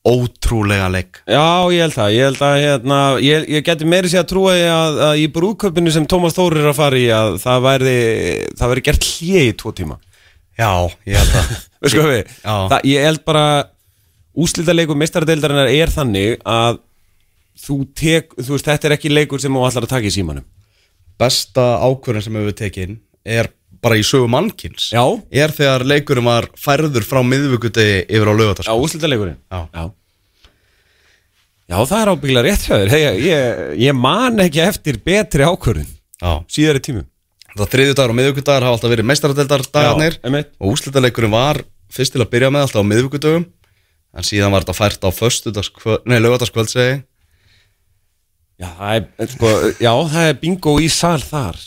ótrúlega 0.06 0.88
leik 0.92 1.20
Já, 1.26 1.66
ég 1.74 1.82
held 1.84 1.96
það, 1.96 2.10
ég 2.14 2.28
held 2.28 2.42
að 2.46 2.56
hérna, 2.62 2.98
ég, 3.24 3.46
ég 3.56 3.64
geti 3.66 3.88
meiri 3.88 4.10
sér 4.12 4.24
að 4.24 4.30
trúa 4.32 4.56
að, 4.56 4.98
að 5.08 5.22
í 5.22 5.28
brúköpinu 5.34 5.92
sem 5.94 6.08
Tómas 6.08 6.36
Þór 6.36 6.60
er 6.60 6.68
að 6.70 6.78
fara 6.78 7.00
í 7.00 7.06
að 7.14 7.38
það 7.42 7.62
væri, 7.66 7.96
það 8.58 8.72
væri 8.72 8.84
gert 8.88 9.08
hlið 9.10 9.46
í 9.46 9.54
tvo 9.62 9.72
tíma 9.76 9.98
Já, 10.56 10.70
ég 11.08 11.20
held 11.20 11.38
að 11.40 11.54
Veistu 11.84 12.00
hvað 12.00 12.12
við? 12.14 12.34
Já. 12.40 12.54
Það, 12.72 12.86
ég 12.92 13.06
held 13.10 13.24
bara 13.28 13.46
úslitaleikur 14.46 15.00
mistaradeildarinnar 15.00 15.72
er 15.72 15.92
þannig 15.92 16.40
að 16.48 16.80
þú 17.66 17.76
tek, 17.96 18.34
þú 18.36 18.54
veist, 18.54 18.68
þetta 18.68 18.88
er 18.88 18.94
ekki 18.96 19.12
leikur 19.12 19.42
sem 19.42 19.54
þú 19.54 19.64
ætlar 19.68 19.86
að 19.88 19.94
taka 19.96 20.10
í 20.10 20.14
símanum 20.14 20.46
Besta 21.16 21.66
ákvörðin 21.80 22.26
sem 22.26 22.36
hefur 22.36 22.56
tekinn 22.56 22.98
er 23.24 23.48
bara 23.86 23.98
í 24.00 24.04
sögu 24.06 24.28
mannkins 24.30 24.90
Já. 24.94 25.02
Er 25.30 25.54
þegar 25.54 25.86
leikurinn 25.86 26.26
var 26.26 26.50
færður 26.58 27.06
frá 27.06 27.22
miðvíkudegi 27.26 28.02
yfir 28.06 28.28
á 28.28 28.34
Já, 28.34 28.38
lögatask 28.42 28.74
úslitaleikurinn 28.74 29.38
Já. 29.38 29.60
Já, 29.70 29.84
Já 31.66 31.78
það 31.80 31.98
er 32.00 32.12
ábygglega 32.12 32.46
rétt 32.46 32.64
þér. 32.66 32.92
Hey, 32.92 33.06
ég, 33.26 33.60
ég 33.86 33.96
man 33.98 34.42
ekki 34.44 34.62
eftir 34.66 35.00
betri 35.06 35.46
ákvörðin 35.46 35.88
Já. 36.20 36.32
síðari 36.50 36.82
tímum. 36.82 37.06
Það 37.56 37.72
þriðjudagur 37.72 38.12
og 38.12 38.16
miðvíkudagar 38.18 38.66
hafa 38.66 38.76
alltaf 38.76 38.92
verið 38.92 39.08
meistaradeildardagarnir. 39.08 40.16
Já, 40.18 40.24
einmitt. 40.28 40.50
og 40.60 40.74
úslitaleikurinn 40.74 41.32
var 41.32 41.62
fyrst 41.92 42.12
til 42.12 42.20
að 42.20 42.32
byrja 42.34 42.50
með 42.52 42.66
alltaf 42.66 42.84
á 42.84 42.90
miðvíkudögum 42.90 43.46
en 44.16 44.26
síðan 44.26 44.52
var 44.52 44.64
þetta 44.64 44.76
fært 44.76 45.06
á 45.06 45.10
föstudagskvöld, 45.12 46.04
nei, 46.08 46.18
lögataskvöld 46.20 46.72
segi 46.72 46.90
ég. 46.90 47.04
Já, 48.56 48.70
það 48.78 48.94
er, 48.96 49.28
sko, 49.34 49.48
já, 49.84 49.90
það 50.08 50.26
er 50.30 50.36
bingo 50.40 50.72
í 50.80 50.86
sal 50.88 51.18
þar 51.20 51.58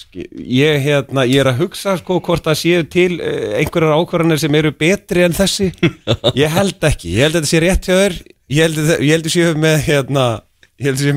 ég, 0.42 0.80
hérna, 0.82 1.26
ég 1.30 1.44
er 1.44 1.50
að 1.52 1.60
hugsa 1.62 1.94
sko, 2.00 2.18
hvort 2.26 2.48
það 2.48 2.56
séu 2.64 2.86
til 2.90 3.20
eh, 3.22 3.60
einhverjar 3.60 3.94
ákvarðanir 4.00 4.42
sem 4.42 4.58
eru 4.58 4.72
betri 4.74 5.22
en 5.28 5.36
þessi. 5.38 5.68
Ég 6.42 6.50
held 6.56 6.88
ekki, 6.90 7.12
ég 7.14 7.28
held 7.28 7.38
að 7.38 7.44
þetta 7.44 7.52
sé 7.52 7.62
rétt 7.62 7.90
hjá 7.92 7.94
þér 8.00 8.16
ég 8.50 8.64
held 8.66 8.80
að 8.82 9.04
að 9.20 9.30
séu 9.36 9.52
með 9.62 9.84
hérna, 9.86 10.24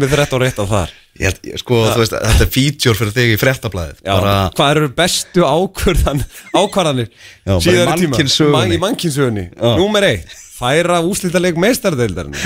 með 0.03 0.13
13 0.19 0.43
rétt 0.45 0.61
á 0.61 0.65
þar. 0.75 0.93
Ég 1.17 1.29
held, 1.29 1.41
ég- 1.49 1.61
sko, 1.61 1.79
veist, 1.97 2.15
þetta 2.19 2.45
er 2.47 2.53
feature 2.53 2.97
fyrir 2.97 3.17
þig 3.17 3.33
í 3.33 3.41
fréttablaðið 3.41 3.99
já, 4.05 4.13
bara, 4.13 4.37
hvað 4.57 4.71
eru 4.77 4.93
bestu 4.97 5.45
ákvarðan, 5.45 6.23
ákvarðanir 6.61 7.09
Já, 7.13 7.57
bara 7.57 7.97
í 7.97 8.05
tíma? 8.05 8.63
í 8.77 8.79
mannkynsögunni 8.81 9.45
Já. 9.51 9.73
Númer 9.77 10.07
eitt, 10.09 10.33
færa 10.57 11.01
úslítaleg 11.05 11.61
meistardeildarinn 11.61 12.37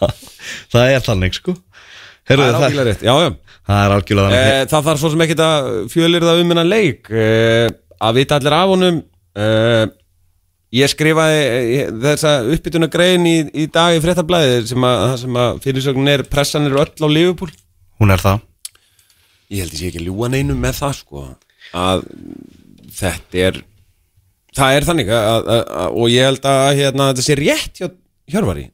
það 0.74 0.94
er 0.96 1.06
þannig, 1.06 1.38
sko 1.38 1.54
það 2.30 2.36
Heyrðu, 2.36 2.48
er 2.48 2.54
það, 2.54 2.66
ábyggilega 2.66 2.88
rétt 2.90 3.06
Já, 3.06 3.14
já. 3.20 3.30
Það 3.70 3.84
er 3.84 3.94
algjörlega 3.94 4.28
þannig. 4.30 4.50
Eh, 4.50 4.66
það 4.70 4.84
þarf 4.88 5.00
svo 5.00 5.10
sem 5.12 5.24
ekki 5.24 5.36
að 5.44 5.70
fjölir 5.92 6.26
það 6.26 6.42
um 6.42 6.52
hennan 6.54 6.70
leik. 6.70 7.10
Eh, 7.10 7.70
að 8.00 8.20
vita 8.20 8.38
allir 8.38 8.56
af 8.56 8.70
honum. 8.72 9.00
Eh, 9.44 9.84
ég 10.80 10.90
skrifaði 10.90 11.40
eh, 11.44 11.90
þessa 12.04 12.34
uppbytuna 12.54 12.90
grein 12.92 13.26
í, 13.28 13.36
í 13.54 13.66
dag 13.72 13.96
í 13.96 14.02
fréttablaði 14.02 14.60
sem 14.70 14.86
að, 14.86 15.02
það 15.06 15.16
sem 15.24 15.40
að 15.44 15.62
fyrirsögnin 15.66 16.12
er 16.14 16.24
pressan 16.30 16.68
er 16.70 16.78
öll 16.82 16.88
á 16.90 17.08
Liverpool. 17.10 17.52
Hún 18.00 18.14
er 18.14 18.22
það. 18.22 18.44
Ég 19.50 19.64
held 19.64 19.74
ég 19.74 19.82
sé 19.82 19.90
ekki 19.90 20.02
að 20.02 20.08
ljúa 20.08 20.30
neinu 20.30 20.56
með 20.58 20.78
það 20.78 20.96
sko 21.00 21.24
að 21.80 22.04
þetta 23.00 23.42
er 23.48 23.58
það 24.56 24.76
er 24.76 24.86
þannig 24.86 25.10
að, 25.14 25.26
að, 25.40 25.64
að, 25.82 25.98
og 26.00 26.10
ég 26.10 26.26
held 26.26 26.46
að 26.50 26.68
hérna, 26.78 27.10
þetta 27.10 27.26
sé 27.26 27.36
rétt 27.38 27.82
hjá 27.82 27.90
Hjörvari. 28.30 28.68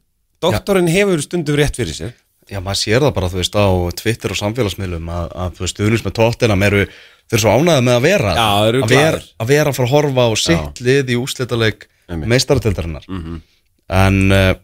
Doktorinn 0.45 0.91
hefur 0.93 1.23
stundum 1.25 1.57
rétt 1.57 1.79
fyrir 1.79 1.97
sér 1.97 2.13
Já, 2.51 2.61
maður 2.63 2.79
sér 2.79 3.01
það 3.03 3.15
bara, 3.17 3.29
þú 3.33 3.41
veist, 3.41 3.57
á 3.59 3.67
Twitter 3.99 4.31
og 4.31 4.39
samfélagsmiðlum 4.39 5.09
að, 5.11 5.27
að 5.35 5.55
þú 5.57 5.65
veist, 5.65 5.75
stuðnins 5.77 6.05
með 6.07 6.15
tóttina 6.21 6.57
eru, 6.67 6.85
þau 7.27 7.35
eru 7.37 7.43
svo 7.43 7.55
ánæðið 7.59 7.83
með 7.89 7.97
að 7.97 8.05
vera 8.07 8.35
Já, 8.37 8.47
þeir 8.63 8.69
eru 8.69 8.83
að 8.87 8.93
vera, 8.95 9.11
glaðir. 9.11 9.27
að 9.43 9.51
vera 9.51 9.71
að 9.73 9.77
fara 9.81 9.89
að 9.89 9.95
horfa 9.97 10.27
á 10.27 10.31
sitt 10.39 10.83
lið 10.87 11.11
í 11.11 11.17
úslitaleg 11.19 11.87
Einmitt. 12.07 12.29
meistaratildarinnar 12.31 13.05
Mhm. 13.11 13.41
en 13.89 14.33
uh, 14.33 14.55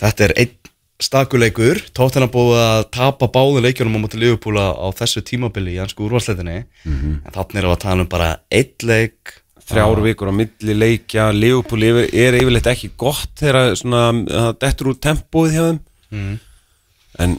þetta 0.00 0.24
er 0.28 0.34
einn 0.36 0.54
stakuleikur 1.00 1.80
tóttina 1.96 2.28
búið 2.32 2.60
að 2.60 2.84
tapa 2.96 3.28
báðu 3.28 3.60
leikjunum 3.64 3.96
á 3.96 4.04
móti 4.04 4.20
Liverpool 4.20 4.56
á 4.60 4.88
þessu 4.96 5.20
tímabili 5.24 5.74
í 5.76 5.80
hansku 5.80 6.06
úrvarsleitinni 6.06 6.64
Mhm. 6.84 7.20
en 7.24 7.32
þannig 7.32 7.56
erum 7.60 7.72
við 7.72 7.76
að 7.76 7.84
tala 7.84 8.00
um 8.04 8.08
bara 8.08 8.30
einn 8.52 8.72
leik 8.82 9.34
þrjár 9.66 10.00
vikur 10.04 10.28
á 10.30 10.34
milli 10.36 10.74
leikja 10.76 11.32
Leopold 11.34 11.82
er, 12.14 12.36
yfirleitt 12.38 12.68
ekki 12.70 12.90
gott 12.96 13.32
þegar 13.40 13.74
svona, 13.76 14.12
það 14.24 14.58
dettur 14.60 14.86
úr 14.92 15.00
tempóið 15.00 15.52
hjá 15.56 15.64
þeim 15.70 15.80
Mm. 16.12 16.38
En 17.22 17.38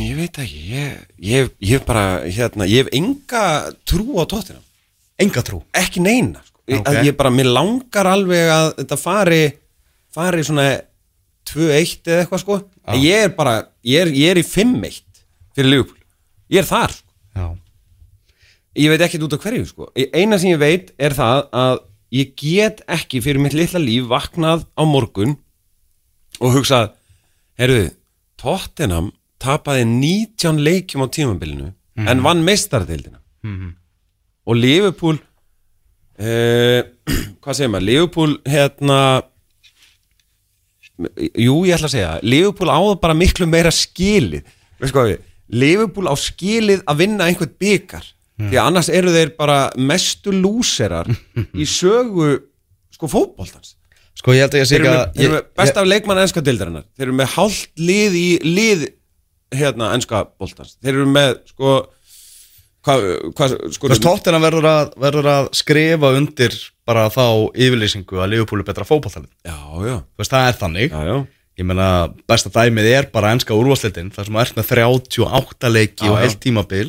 ég 0.00 0.16
veit 0.16 0.42
ekki 0.44 0.60
ég, 0.72 1.00
ég, 1.18 1.54
ég 1.58 1.76
hef 1.76 1.86
bara 1.88 2.22
hérna, 2.24 2.68
ég 2.68 2.84
hef 2.84 2.92
enga 2.96 3.46
trú 3.88 4.20
á 4.20 4.24
tóttina 4.24 4.62
Enga 5.22 5.42
trú? 5.44 5.60
Ekki 5.76 6.02
neina 6.02 6.40
sko. 6.44 6.60
okay. 6.66 7.06
Ég 7.06 7.16
bara, 7.18 7.30
mér 7.30 7.50
langar 7.52 8.08
alveg 8.10 8.48
að 8.50 8.68
þetta 8.80 8.98
fari 8.98 9.42
fari 10.12 10.44
svona 10.46 10.66
2-1 11.48 12.08
eða 12.08 12.24
eitthvað 12.24 12.42
sko. 12.42 12.58
En 12.86 13.00
ég 13.02 13.26
er 13.28 13.32
bara, 13.36 13.56
ég 13.86 14.06
er, 14.06 14.12
ég 14.16 14.32
er 14.32 14.40
í 14.40 14.46
5-1 14.46 15.00
fyrir 15.56 15.70
Leopold, 15.74 16.02
ég 16.52 16.62
er 16.62 16.68
þar 16.68 16.94
sko. 16.96 17.08
Ég 18.72 18.88
veit 18.88 19.02
ekkert 19.04 19.26
út 19.26 19.34
af 19.36 19.42
hverju 19.44 19.66
sko. 19.68 19.90
Eina 20.16 20.38
sem 20.40 20.54
ég 20.54 20.60
veit 20.60 20.92
er 20.96 21.12
það 21.16 21.42
að 21.60 21.74
ég 22.16 22.30
get 22.40 22.80
ekki 22.88 23.20
fyrir 23.24 23.42
mitt 23.42 23.56
litla 23.56 23.80
líf 23.82 24.06
vaknað 24.08 24.64
á 24.72 24.82
morgun 24.88 25.36
og 26.40 26.56
hugsað 26.56 26.94
heyrðu, 27.60 27.90
Tottenham 28.42 29.12
tapaði 29.42 29.84
19 29.88 30.62
leikjum 30.62 31.04
á 31.06 31.08
tímabilinu 31.14 31.72
en 32.02 32.22
vann 32.24 32.42
meistaradeildina. 32.46 33.20
Og 34.46 34.56
Liverpool 34.58 35.18
uh, 35.18 36.80
hvað 37.42 37.58
segir 37.58 37.70
maður? 37.70 37.88
Liverpool 37.90 38.38
hérna 38.46 38.98
jú 41.38 41.62
ég 41.66 41.74
ætla 41.76 41.88
að 41.88 41.94
segja 41.94 42.10
Liverpool 42.22 42.70
áða 42.70 42.96
bara 43.02 43.18
miklu 43.18 43.46
meira 43.50 43.72
skilið. 43.74 44.46
Veist 44.82 44.94
hvað 44.94 45.12
við, 45.12 45.28
Liverpool 45.62 46.10
á 46.10 46.14
skilið 46.18 46.82
að 46.88 47.00
vinna 47.04 47.28
einhvern 47.28 47.54
byggar 47.60 48.06
því 48.42 48.56
að 48.58 48.66
annars 48.66 48.88
eru 48.90 49.12
þeir 49.14 49.34
bara 49.38 49.58
mestu 49.76 50.32
lúserar 50.34 51.10
í 51.54 51.66
sögu 51.68 52.32
sko 52.92 53.10
fótboltans 53.10 53.76
Sko 54.18 54.34
ég 54.36 54.44
held 54.44 54.54
að 54.54 54.60
ég 54.62 54.68
sé 54.68 54.76
ekki 54.78 54.90
að 54.92 55.16
þeir 55.16 55.24
eru 55.28 55.34
með 55.38 55.46
best 55.62 55.78
af 55.80 55.86
leikmann 55.88 56.20
ennska 56.22 56.42
deildarinnar 56.44 56.84
þeir 56.98 57.06
eru 57.08 57.16
með 57.22 57.32
hálft 57.36 57.70
lið 57.80 58.18
í 58.20 58.28
lið 58.44 58.84
hérna 59.56 59.92
ennska 59.96 60.24
boltans 60.40 60.76
þeir 60.82 60.94
eru 60.98 61.08
með 61.10 61.34
sko 61.52 61.72
hvað, 62.86 63.06
hvað 63.38 63.54
sko 63.76 63.88
Þú 63.88 63.92
veist, 63.94 64.04
tóttina 64.04 64.40
verður 64.42 64.68
að, 64.70 64.92
verður 65.00 65.28
að 65.32 65.50
skrifa 65.58 66.12
undir 66.18 66.56
bara 66.88 67.06
þá 67.14 67.24
yfirlýsingu 67.54 68.18
að 68.22 68.32
Liverpool 68.34 68.62
er 68.62 68.66
betra 68.68 68.86
fótballtalið. 68.88 69.30
já, 69.46 69.56
já, 69.86 69.96
Þú 70.02 70.22
veist, 70.24 70.34
það 70.34 70.48
er 70.48 70.58
þannig. 70.62 70.90
já, 70.96 71.06
já 71.12 71.16
Ég 71.60 71.66
meina, 71.68 71.86
besta 72.26 72.48
dæmið 72.48 72.86
er 72.88 73.06
bara 73.12 73.34
ennska 73.36 73.52
úrvarsleitin, 73.52 74.08
þar 74.14 74.24
sem 74.24 74.36
þú 74.38 74.40
ert 74.40 74.54
með 74.56 74.70
38 74.72 75.68
leiki 75.74 76.06
Já, 76.06 76.10
og 76.10 76.16
heilt 76.22 76.38
tímabil 76.40 76.86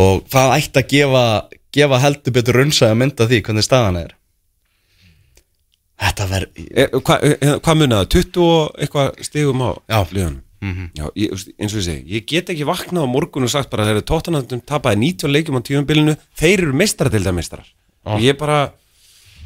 og 0.00 0.22
það 0.32 0.54
ætti 0.56 0.80
að 0.80 0.86
gefa, 0.94 1.24
gefa 1.76 1.98
heldur 2.00 2.34
betur 2.38 2.56
runnsæða 2.56 2.96
mynda 2.96 3.26
því 3.28 3.40
hvernig 3.44 3.66
staðan 3.66 3.98
er. 4.00 4.14
Þetta 6.00 6.26
verður... 6.30 6.62
E, 6.64 6.86
Hvað 6.96 7.26
hva 7.40 7.56
hva 7.64 7.74
munaði? 7.76 8.08
20 8.16 8.44
og 8.46 8.80
eitthvað 8.80 9.20
stigum 9.26 9.64
á 9.66 9.70
Já. 9.84 9.98
liðanum? 10.10 10.40
Mhm. 10.60 10.90
Já, 10.96 11.06
ég, 11.16 11.30
eins 11.56 11.72
og 11.72 11.80
ég 11.80 11.86
segi, 11.86 12.02
ég 12.18 12.26
get 12.28 12.50
ekki 12.52 12.66
vaknað 12.68 13.06
á 13.08 13.08
morgun 13.08 13.46
og 13.46 13.52
sagt 13.52 13.70
bara 13.72 13.86
þegar 13.88 14.04
tóttanandum 14.10 14.60
tapaði 14.68 14.98
90 15.06 15.32
leikjum 15.32 15.56
á 15.56 15.62
tíumbilinu, 15.64 16.14
þeir 16.36 16.66
eru 16.66 16.74
meistaradildameistarar 16.76 17.70
og 18.12 18.20
ég 18.20 18.36
bara 18.36 18.58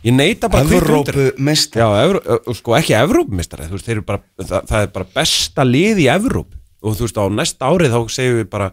ég 0.03 0.11
neita 0.15 0.51
bara 0.51 0.67
Evrópu 0.67 1.29
mest 1.39 1.79
Já, 1.79 1.87
Evró, 2.03 2.19
ö, 2.19 2.55
sko 2.59 2.75
ekki 2.75 2.97
Evrópumistari 2.99 3.69
þú 3.71 3.77
veist, 3.79 3.87
þeir 3.87 3.97
eru 4.01 4.07
bara, 4.09 4.23
það, 4.43 4.67
það 4.73 4.81
er 4.81 4.91
bara 4.99 5.09
besta 5.15 5.67
lið 5.69 6.03
í 6.03 6.09
Evróp 6.13 6.59
og 6.83 6.99
þú 6.99 7.07
veist, 7.07 7.23
á 7.23 7.25
næsta 7.39 7.71
árið 7.71 7.95
þá 7.95 8.01
segjum 8.19 8.41
við 8.43 8.51
bara 8.53 8.69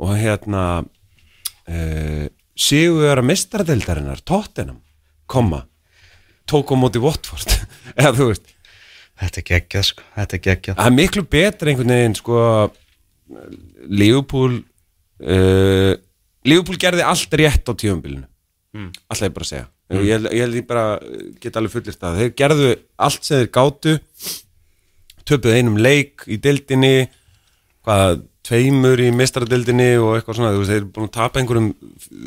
og 0.00 0.12
hérna 0.20 0.64
uh, 0.84 2.26
séu 2.60 3.00
við 3.00 3.12
að 3.14 3.24
mistaradeildarinnar, 3.32 4.20
Tottenham 4.28 4.80
koma, 5.30 5.64
tók 6.50 6.72
á 6.72 6.76
móti 6.78 7.02
Watford, 7.02 7.54
eða 7.98 8.12
þú 8.18 8.28
veist. 8.32 8.54
Þetta 9.20 9.40
er 9.42 9.46
geggjað, 9.50 9.86
sko, 9.90 10.04
þetta 10.16 10.36
er 10.38 10.44
geggjað. 10.46 10.76
það 10.80 10.90
er 10.90 10.96
miklu 10.96 11.22
betra 11.34 11.70
einhvern 11.72 11.92
veginn 11.92 12.16
sko 12.16 12.38
Liverpool 13.90 14.54
uh, 14.60 15.92
Liverpool 16.48 16.78
gerði 16.80 17.04
allt 17.06 17.36
rétt 17.36 17.68
á 17.68 17.72
tíumbilinu 17.76 18.24
mm. 18.76 18.88
alltaf 19.10 19.28
ég 19.28 19.36
bara 19.36 19.46
að 19.46 19.52
segja. 19.52 19.66
Ég, 19.90 20.08
held- 20.14 20.32
ég 20.32 20.56
ég 20.60 20.66
bara 20.70 20.86
uh, 20.96 21.20
get 21.42 21.58
alveg 21.60 21.74
fullist 21.74 22.06
að 22.06 22.22
þeir 22.22 22.32
gerðu 22.40 22.72
allt 23.06 23.26
sem 23.28 23.42
þeir 23.42 23.52
gátu 23.58 23.94
töpuðu 25.28 25.60
einum 25.60 25.78
leik 25.78 26.24
í 26.30 26.40
deildinni 26.42 26.94
hvað 27.84 28.24
tveimur 28.46 29.00
í 29.04 29.10
mestaradeildinni 29.14 29.90
og 30.00 30.16
eitthvað 30.16 30.38
svona, 30.40 30.52
þeir 30.64 30.78
eru 30.80 30.90
búin 30.94 31.10
að 31.10 31.16
tapa 31.18 31.40
einhverjum 31.42 31.68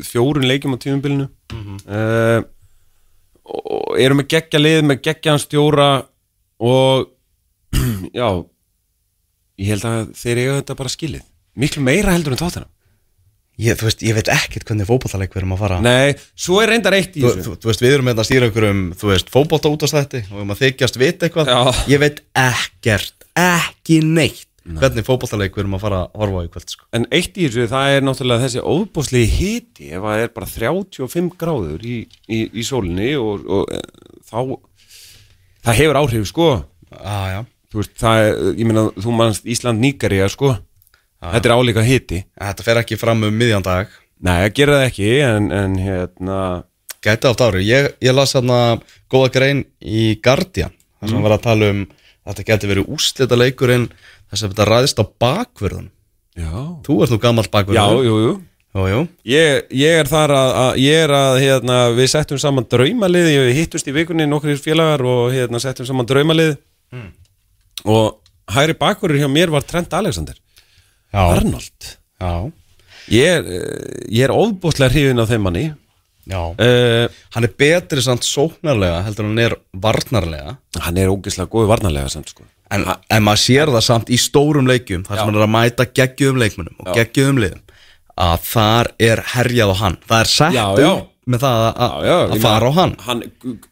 fjórun 0.06 0.46
leikjum 0.48 0.76
á 0.78 0.82
tíumbilinu 0.84 1.26
uh, 1.26 2.38
og 3.44 3.98
eru 4.00 4.16
með 4.18 4.30
geggja 4.36 4.60
lið 4.62 4.82
með 4.88 5.02
geggjan 5.08 5.40
stjóra 5.42 5.88
og 6.64 7.10
já 8.20 8.28
ég 9.60 9.72
held 9.74 9.88
að 9.90 10.14
þeir 10.18 10.40
eiga 10.42 10.60
þetta 10.60 10.78
bara 10.78 10.94
skilið 10.94 11.26
miklu 11.60 11.84
meira 11.86 12.14
heldur 12.16 12.36
en 12.36 12.40
tóttina 12.44 12.70
Ég, 13.54 13.76
þú 13.78 13.86
veist, 13.86 14.00
ég 14.02 14.16
veit 14.16 14.28
ekkert 14.34 14.64
hvernig 14.66 14.86
fótballtaleik 14.88 15.30
við 15.30 15.38
erum 15.44 15.52
að 15.54 15.60
fara. 15.62 15.76
nei, 15.78 16.16
svo 16.34 16.56
er 16.58 16.72
reyndar 16.72 16.96
eitt 16.96 17.14
í 17.14 17.20
Þú, 17.22 17.28
þessu 17.28 17.44
þú, 17.44 17.52
þú 17.62 17.68
veist, 17.70 17.82
við 17.84 17.92
erum 17.94 18.08
hérna 18.10 18.24
að 18.24 18.26
stýra 18.26 18.48
einhverjum, 18.48 18.80
þú 18.98 19.10
veist, 19.12 19.28
fótbolta 19.30 19.70
út 19.70 19.84
af 19.86 19.92
stætti 19.92 20.22
og 20.24 20.32
við 20.32 20.40
erum 20.40 20.50
að 20.56 20.62
þykjast 20.64 20.98
vita 20.98 21.28
eitthvað. 21.28 21.52
Já. 21.54 21.84
Ég 21.92 22.02
veit 22.02 22.18
ekkert, 22.42 23.14
ekki 23.38 24.00
neitt 24.02 24.48
hvernig 24.64 25.04
fótboltaleik 25.04 25.56
við 25.56 25.64
erum 25.64 25.76
að 25.76 25.82
fara 25.84 26.00
að 26.04 26.20
horfa 26.22 26.40
á 26.40 26.46
í 26.46 26.50
kvöld, 26.54 26.68
sko. 26.72 26.86
en 26.96 27.06
eitt 27.12 27.36
í 27.36 27.46
þessu, 27.46 27.66
það 27.68 27.94
er 27.94 28.06
náttúrulega 28.06 28.44
þessi 28.46 28.62
óbúslegi 28.64 29.32
hiti 29.38 29.88
ef 29.92 30.04
það 30.06 30.22
er 30.22 30.30
bara 30.38 30.50
35 30.52 31.32
gráður 31.40 31.84
í, 31.84 31.96
í, 32.28 32.38
í 32.48 32.64
sólinni 32.64 33.10
og, 33.20 33.44
og 33.44 33.74
e, 33.74 33.80
þá 34.24 34.38
það 35.68 35.82
hefur 35.82 36.00
áhrif 36.02 36.30
sko 36.32 36.52
Ah, 36.94 37.42
þú 37.72 37.80
veist, 37.80 37.96
það 37.98 38.20
er, 38.22 38.36
ég 38.54 38.68
meina, 38.68 38.84
þú 39.02 39.12
mannst 39.18 39.48
Ísland 39.50 39.82
Níkaríja 39.82 40.28
sko 40.30 40.52
þetta 41.24 41.48
er 41.48 41.54
álíka 41.58 41.82
hiti 41.82 42.20
Þetta 42.38 42.66
fer 42.66 42.80
ekki 42.84 42.98
fram 43.00 43.24
um 43.26 43.34
miðjan 43.34 43.64
dag. 43.66 43.90
nei, 44.22 44.36
það 44.44 44.54
gerir 44.60 44.78
það 44.78 44.86
ekki 44.86 45.10
en, 45.26 45.50
en 45.52 45.74
hérna 45.82 46.38
Gæti 47.04 47.28
átt 47.28 47.42
ári. 47.44 47.66
Ég, 47.68 47.90
ég 48.00 48.14
las 48.16 48.32
hérna 48.32 48.78
góða 49.12 49.28
grein 49.34 49.58
í 49.84 50.14
Guardian, 50.24 50.72
þar 50.96 51.10
sem 51.10 51.18
mm. 51.18 51.24
var 51.26 51.34
að 51.36 51.42
tala 51.44 51.66
um 51.74 51.82
þetta 52.24 52.44
geti 52.48 52.70
verið 52.70 52.90
úslita 52.94 53.36
leikurinn 53.36 53.90
þess 54.34 54.46
að 54.48 54.52
þetta 54.54 54.66
ræðist 54.70 55.00
á 55.00 55.04
bakverðun. 55.24 55.88
já, 56.36 56.50
Þú 56.86 56.96
ert 57.04 57.14
nú 57.14 57.18
gammal 57.22 57.44
já, 57.46 57.52
bakverður. 57.54 58.04
jú, 58.10 58.18
jú 58.26 58.34
Jú, 58.74 58.84
jú. 58.90 59.00
Ég, 59.30 59.68
ég 59.70 60.00
er 60.00 60.08
þar 60.10 60.32
að, 60.34 60.48
að 60.58 60.78
ég 60.82 60.96
er 61.04 61.12
að 61.14 61.36
hérna, 61.38 61.74
við 61.94 62.08
settum 62.10 62.40
saman 62.42 62.64
draumalið 62.66 63.28
við 63.30 63.50
hittust 63.60 63.86
í 63.86 63.92
vikunni 63.94 64.26
nokkur 64.26 64.56
félagar 64.58 65.04
og 65.06 65.28
hérna, 65.30 65.60
settum 65.62 65.86
saman 65.86 66.08
draumalið 66.10 66.56
og 67.86 68.18
hægri 68.50 68.74
bakurur 68.80 69.20
hjá 69.20 69.28
mér 69.30 69.52
var 69.54 69.62
Trent 69.62 69.94
Alexander 69.94 70.34
Já. 71.14 71.22
Arnold 71.36 71.86
Já. 72.18 72.50
ég 73.14 73.30
er, 73.30 73.46
eh, 73.46 74.10
ég 74.10 74.24
er 74.26 74.34
óbúslega 74.34 74.90
hrifin 74.90 75.22
á 75.22 75.26
þeim 75.30 75.46
manni 75.46 75.64
Já. 76.26 76.40
uh, 76.56 77.06
Hann 77.36 77.44
er 77.46 77.52
betri 77.54 78.02
samt 78.02 78.24
sóknarlega 78.26 79.04
heldur 79.06 79.26
hann 79.28 79.38
er 79.38 79.54
varnarlega 79.76 80.56
hann 80.80 80.98
er 80.98 81.12
ógeðslega 81.14 81.46
góð 81.52 81.68
varnarlega 81.70 82.10
samt 82.10 82.32
sko 82.34 82.42
en, 82.70 82.84
en 83.10 83.22
maður 83.26 83.42
sér 83.44 83.72
það 83.74 83.84
samt 83.88 84.10
í 84.10 84.18
stórum 84.20 84.66
leikjum 84.66 85.04
þar 85.06 85.16
sem 85.18 85.26
hann 85.28 85.36
er 85.40 85.46
að 85.46 85.52
mæta 85.54 85.86
geggjum 85.94 86.38
leikmunum 86.40 86.76
og 86.84 86.94
geggjum 86.96 87.38
liðum 87.42 87.60
að 88.14 88.44
þar 88.46 88.92
er 89.02 89.22
herjað 89.34 89.72
á 89.74 89.76
hann. 89.82 89.96
Það 90.06 90.20
er 90.20 90.30
sett 90.30 90.54
Já, 90.54 90.64
já. 90.78 90.92
með 91.26 91.40
það 91.42 91.64
að, 91.66 92.34
fara 92.44 92.68
á 92.70 92.72
hann. 92.78 92.92
hann, 93.08 93.22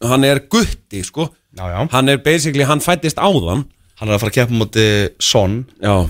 hann 0.03 0.23
er 0.27 0.41
gutti 0.51 1.03
sko. 1.07 1.29
Já, 1.55 1.87
hann 1.93 2.09
er 2.09 2.17
basically, 2.25 2.63
hann 2.67 2.81
fættist 2.83 3.17
áðan. 3.21 3.65
Hann 4.01 4.09
er 4.09 4.17
að 4.17 4.23
fara 4.25 4.31
að 4.33 4.37
keppa 4.41 4.57
múti 4.57 4.85
Son 5.21 5.59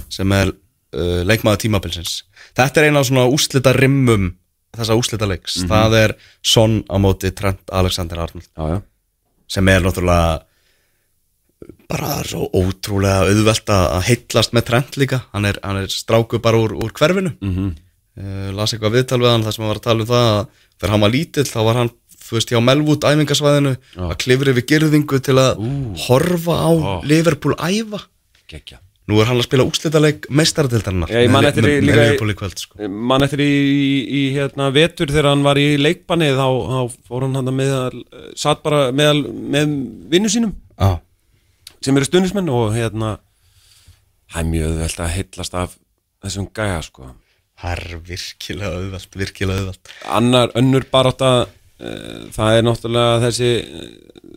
sem 0.10 0.32
er 0.34 0.50
uh, 0.50 1.22
leikmaður 1.28 1.62
tímabilsins. 1.66 2.24
Þetta 2.58 2.82
er 2.82 2.88
eina 2.90 3.02
af 3.04 3.10
svona 3.10 3.28
úslita 3.30 3.74
rimmum 3.76 4.32
þessa 4.74 4.96
úslita 4.98 5.28
leiks 5.30 5.60
Mhm. 5.62 5.70
það 5.70 5.94
er 6.00 6.14
Son 6.42 6.80
á 6.90 6.98
móti 6.98 7.30
Trent 7.38 7.62
Alexander 7.72 8.24
Arnold 8.26 8.82
sem 9.54 9.68
er 9.70 9.82
náttúrulega 9.86 10.42
bara 11.92 12.20
svo 12.28 12.48
ótrúlega 12.52 13.30
auðvelt 13.30 13.74
að 13.74 13.88
að 13.98 14.06
heitlast 14.10 14.54
með 14.56 14.68
Trent 14.70 15.00
líka 15.02 15.24
hann 15.34 15.50
er, 15.50 15.60
hann 15.64 15.84
er 15.84 15.90
stráku 15.92 16.42
bara 16.44 16.62
úr, 16.62 16.76
úr 16.76 16.94
hverfinu 16.96 17.34
mm. 17.34 17.56
-hmm. 17.56 18.54
las 18.58 18.74
eitthvað 18.74 18.98
viðtal 19.00 19.22
við 19.24 19.34
hann 19.34 19.44
þar 19.48 19.58
sem 19.58 19.64
hann 19.64 19.74
var 19.74 19.82
að 19.82 19.88
tala 19.90 20.06
um 20.06 20.12
það 20.14 20.30
að 20.30 20.48
þegar 20.78 20.96
hann 20.96 21.06
var 21.06 21.16
lítill 21.18 21.50
þá 21.50 21.60
var 21.64 21.82
hann 21.82 21.94
þú 22.24 22.38
veist 22.38 22.54
hjá 22.54 22.62
Melwood 22.64 23.06
æfingasvæðinu 23.10 23.76
að 24.08 24.16
klifri 24.24 24.56
við 24.56 24.70
girðingu 24.72 25.20
til 25.20 25.38
að 25.42 25.62
horfa 26.08 26.56
á 26.58 26.72
Liverpool 27.04 27.56
æfa 27.60 28.06
geggja 28.50 28.80
nú 29.10 29.20
er 29.20 29.28
hann 29.28 29.40
að 29.42 29.48
spila 29.50 29.66
úrslitaleik 29.68 30.28
meistaradeildarinnar 30.32 31.12
Já, 31.12 31.20
ég 31.26 31.32
man 31.32 31.48
eftir 31.48 31.68
í- 31.68 32.60
sko. 32.62 32.88
mann 32.88 33.26
í, 33.28 33.50
í, 34.08 34.22
hérna, 34.36 34.70
vetur 34.72 35.12
þegar 35.12 35.34
hann 35.34 35.44
var 35.44 35.60
í 35.60 35.76
leikbanni 35.76 36.30
þá, 36.32 36.48
þá 36.72 36.80
fór 37.10 37.26
hann 37.28 37.36
hann 37.36 37.52
með 37.58 37.74
satt 38.40 38.64
bara 38.64 38.92
með, 38.96 39.26
með 39.28 39.76
vinnu 40.14 40.32
sínum 40.32 40.54
ah. 40.78 41.02
Sem 41.84 41.98
eru 42.00 42.08
stundismenn 42.08 42.52
og 42.54 42.74
hérna 42.76 43.18
það 44.32 44.40
er 44.42 44.50
mjög 44.52 44.72
auðvelt 44.72 45.04
að 45.04 45.14
heillast 45.18 45.58
af 45.60 45.76
þessum 46.24 46.48
gæja 46.56 46.80
sko. 46.86 47.10
Það 47.64 47.76
er 47.76 48.00
virkilega 48.08 48.80
auðvelt 48.80 49.18
virkilega 49.20 49.62
auðvelt. 49.62 49.92
Annar 50.20 50.54
önnur 50.60 50.88
barátta 50.92 51.32
uh, 51.44 52.24
það 52.34 52.58
er 52.58 52.66
náttúrulega 52.66 53.20
þessi 53.28 53.52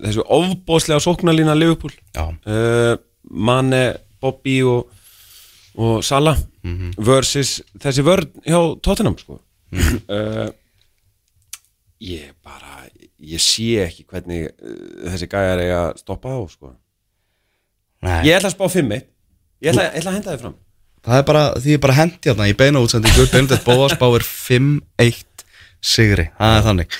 þessi 0.03 0.27
ofbóðslega 0.37 1.01
sóknarlína 1.07 1.57
Liverpool. 1.57 1.95
Uh, 2.45 2.97
Mane, 3.31 3.83
Bobby 4.23 4.61
og, 4.67 4.93
og 5.81 6.05
Sala 6.07 6.37
versus 6.99 7.61
þessi 7.83 8.05
vörn 8.07 8.31
hjá 8.45 8.61
Tottenham 8.85 9.17
sko. 9.21 9.41
uh, 10.11 10.49
ég 12.13 12.33
bara 12.45 12.85
ég 13.17 13.41
sé 13.41 13.87
ekki 13.87 14.05
hvernig 14.11 14.51
uh, 14.51 15.07
þessi 15.13 15.31
gæjar 15.33 15.63
eiga 15.65 15.81
að 15.87 16.03
stoppa 16.03 16.37
á 16.37 16.41
sko. 16.53 16.75
Nei. 18.05 18.21
Ég 18.29 18.39
ætla 18.39 18.53
að 18.53 18.57
spá 18.57 18.67
5 18.77 18.95
ég 18.97 19.73
ætla, 19.73 19.89
ætla 19.93 20.13
að 20.13 20.19
henda 20.19 20.33
þið 20.35 20.45
fram. 20.45 20.55
Það 21.07 21.19
er 21.21 21.27
bara, 21.29 21.43
því 21.63 21.75
ég 21.77 21.83
bara 21.85 21.99
hendi 22.01 22.31
hérna 22.31 22.49
í 22.51 22.55
beina 22.59 22.83
útsendingu. 22.83 23.27
Benedikt 23.33 23.67
Bóas 23.67 23.95
báir 24.01 24.25
5-1 24.27 25.45
sigri, 25.85 26.31
það 26.39 26.57
er 26.57 26.65
þannig. 26.67 26.97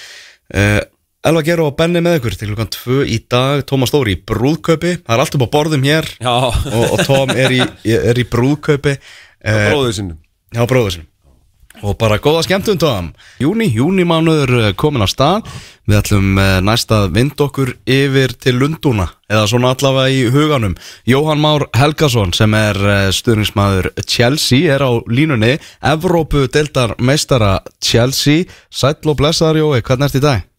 Uh, 0.55 0.83
Elva 1.27 1.43
Gero 1.43 1.65
og 1.67 1.75
Benni 1.75 1.99
með 2.05 2.21
ykkur 2.21 2.37
til 2.39 2.53
klukkan 2.53 2.71
2 2.71 3.01
í 3.11 3.19
dag. 3.27 3.65
Tómas 3.67 3.91
Þóri 3.91 4.15
í 4.15 4.21
brúðkaupi, 4.31 5.01
það 5.03 5.17
er 5.17 5.25
allt 5.25 5.39
upp 5.39 5.47
á 5.51 5.55
borðum 5.57 5.89
hér. 5.89 6.07
Já, 6.23 6.37
og, 6.47 6.85
og 6.87 7.03
Tóm 7.09 7.35
er 7.35 7.57
í, 7.57 7.65
er 7.97 8.23
í 8.23 8.29
brúðkaupi. 8.31 8.95
Uh, 9.43 9.67
bróður 9.73 9.99
sinnum 9.99 10.23
hjá 10.55 10.65
bróður 10.69 10.97
sinum 10.97 11.11
og 11.83 11.97
bara 12.01 12.19
góða 12.23 12.43
skemmtum 12.47 12.79
Tóm 12.81 13.11
Júni, 13.43 13.69
júnimánuður 13.69 14.53
eh, 14.61 14.73
komin 14.79 15.05
á 15.05 15.09
stað. 15.11 15.47
Við 15.87 15.99
ætlum 16.01 16.41
eh, 16.41 16.57
næst 16.65 16.93
að 16.95 17.11
vind 17.17 17.41
okkur 17.41 17.75
yfir 17.85 18.35
til 18.41 18.57
Lundúna 18.61 19.09
eða 19.29 19.45
svona 19.51 19.75
allavega 19.75 20.13
í 20.15 20.27
huganum. 20.33 20.77
Jóhann 21.09 21.43
Már 21.43 21.67
Helgason 21.77 22.35
sem 22.37 22.55
er 22.57 22.81
eh, 22.81 23.07
stuðningsmaður 23.13 23.93
Chelsea 24.07 24.73
er 24.75 24.85
á 24.87 24.93
línunni. 25.07 25.57
Evrópu 25.85 26.47
deildar 26.49 26.97
meistara 26.99 27.59
Chelsea. 27.81 28.47
Sæll 28.71 29.05
og 29.05 29.19
blessaðar 29.21 29.61
Jói, 29.61 29.81
hvernig 29.83 30.11
ert 30.11 30.21
í 30.21 30.27
dag? 30.29 30.56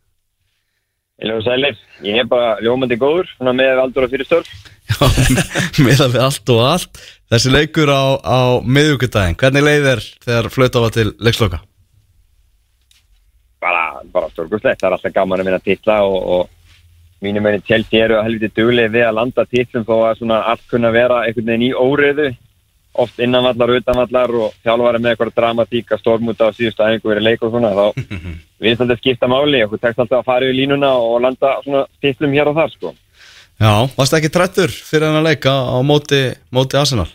Iljóðu 1.17 1.47
sælir, 1.47 1.77
ég 2.05 2.19
er 2.21 2.27
bara 2.29 2.57
ljómandi 2.61 2.97
góður, 3.01 3.29
með 3.41 3.79
aldur 3.81 4.05
og 4.05 4.11
fyrir 4.11 4.27
störf. 4.27 4.49
Já, 4.87 5.07
meða 5.85 6.07
við 6.13 6.21
allt 6.23 6.51
og 6.53 6.59
allt 6.63 6.99
Þessi 7.27 7.51
leikur 7.51 7.89
á, 7.91 8.15
á 8.23 8.39
miðvíkudaginn 8.63 9.35
Hvernig 9.35 9.65
leið 9.65 9.87
er 9.91 10.01
þegar 10.23 10.47
flöta 10.53 10.83
var 10.83 10.93
til 10.95 11.09
leiksloka? 11.19 11.59
Bara, 13.59 13.81
bara 14.13 14.29
stórkurslegt, 14.31 14.79
það 14.79 14.87
er 14.87 14.95
alltaf 14.95 15.15
gaman 15.17 15.43
að 15.43 15.49
vinna 15.49 15.59
titla 15.65 15.97
og, 16.07 16.17
og 16.37 17.25
mínu 17.25 17.41
meini 17.43 17.63
Chelsea 17.67 18.05
eru 18.05 18.19
að 18.19 18.29
helviti 18.29 18.61
duglega 18.61 18.93
við 18.93 19.07
að 19.09 19.17
landa 19.17 19.47
titlum 19.49 19.87
þó 19.87 19.95
að 19.97 20.19
svona 20.21 20.39
allt 20.53 20.63
kunna 20.71 20.93
vera 20.95 21.23
einhvern 21.25 21.49
veginn 21.51 21.67
í 21.67 21.73
óriðu, 21.73 22.29
oft 23.03 23.19
innanvallar 23.23 23.71
og 23.71 23.81
utanvallar 23.81 24.33
og 24.35 24.53
þjálfari 24.65 25.01
með 25.01 25.11
eitthvað 25.11 25.33
dramatík 25.37 25.91
að 25.93 26.01
stormúta 26.01 26.49
á 26.49 26.55
síðustu 26.55 26.83
aðeingu 26.83 27.11
verið 27.11 27.27
leik 27.27 27.43
og 27.45 27.53
svona, 27.53 27.71
þá 27.77 27.85
við 28.63 28.81
alltaf 28.83 29.01
skipta 29.01 29.29
máli, 29.31 29.63
okkur 29.65 29.81
tekst 29.83 30.01
alltaf 30.03 30.21
að 30.21 30.29
fara 30.31 30.49
í 30.49 30.55
línuna 30.57 30.93
og 31.01 31.19
landa 31.25 31.53
svona 31.65 31.83
titlum 32.01 32.35
hér 32.37 32.51
og 32.51 32.57
þar 32.57 32.73
sko. 32.73 32.93
Já, 33.57 33.71
varst 33.97 34.13
ekki 34.13 34.33
trættur 34.33 34.69
fyrir 34.69 35.09
hann 35.09 35.19
að 35.21 35.29
leika 35.31 35.51
á 35.51 35.77
móti, 35.85 36.21
móti 36.53 36.77
Arsenal? 36.77 37.09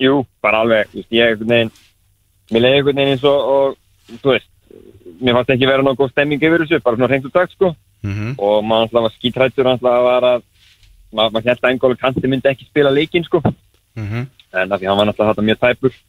Jú, 0.00 0.24
bara 0.42 0.62
alveg, 0.64 0.90
þú 0.94 1.04
ég 1.10 1.34
einhvern 1.34 1.54
veginn, 1.54 1.72
mér 2.50 2.64
leiði 2.64 2.80
einhvern 2.80 3.00
veginn 3.00 3.14
eins 3.16 3.24
og, 3.28 3.38
og 3.54 4.18
þú 4.22 4.34
veist, 4.34 4.50
mér 5.20 5.36
fannst 5.38 5.54
ekki 5.56 5.70
vera 5.70 5.86
nokkuð 5.86 6.12
stemming 6.14 6.42
yfir 6.42 6.64
þessu, 6.64 6.82
bara 6.84 6.96
svona 6.96 7.10
hreint 7.10 7.26
og 7.26 7.34
dag, 7.34 7.50
sko, 7.52 7.74
Mm 8.02 8.12
-hmm. 8.12 8.34
og 8.38 8.64
maður 8.64 8.80
alltaf 8.80 9.02
var 9.02 9.12
skítrættur, 9.12 9.66
alltaf 9.66 10.02
var 10.04 10.22
að, 10.22 10.42
maður, 11.12 11.30
maður 11.32 11.42
en 14.54 14.72
af 14.72 14.80
því 14.80 14.90
hann 14.90 14.98
var 15.00 15.12
alltaf 15.12 15.30
þetta 15.30 15.46
mjög 15.46 15.60
tæpur, 15.64 16.00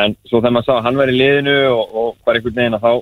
en 0.00 0.16
svo 0.26 0.40
þegar 0.40 0.54
maður 0.56 0.68
sá 0.68 0.72
að 0.76 0.86
hann 0.86 1.00
var 1.00 1.12
í 1.12 1.16
liðinu 1.16 1.56
og, 1.72 1.98
og 2.00 2.16
bara 2.26 2.40
einhvern 2.40 2.58
veginn 2.60 2.78
að 2.78 2.86
þá, 2.86 2.92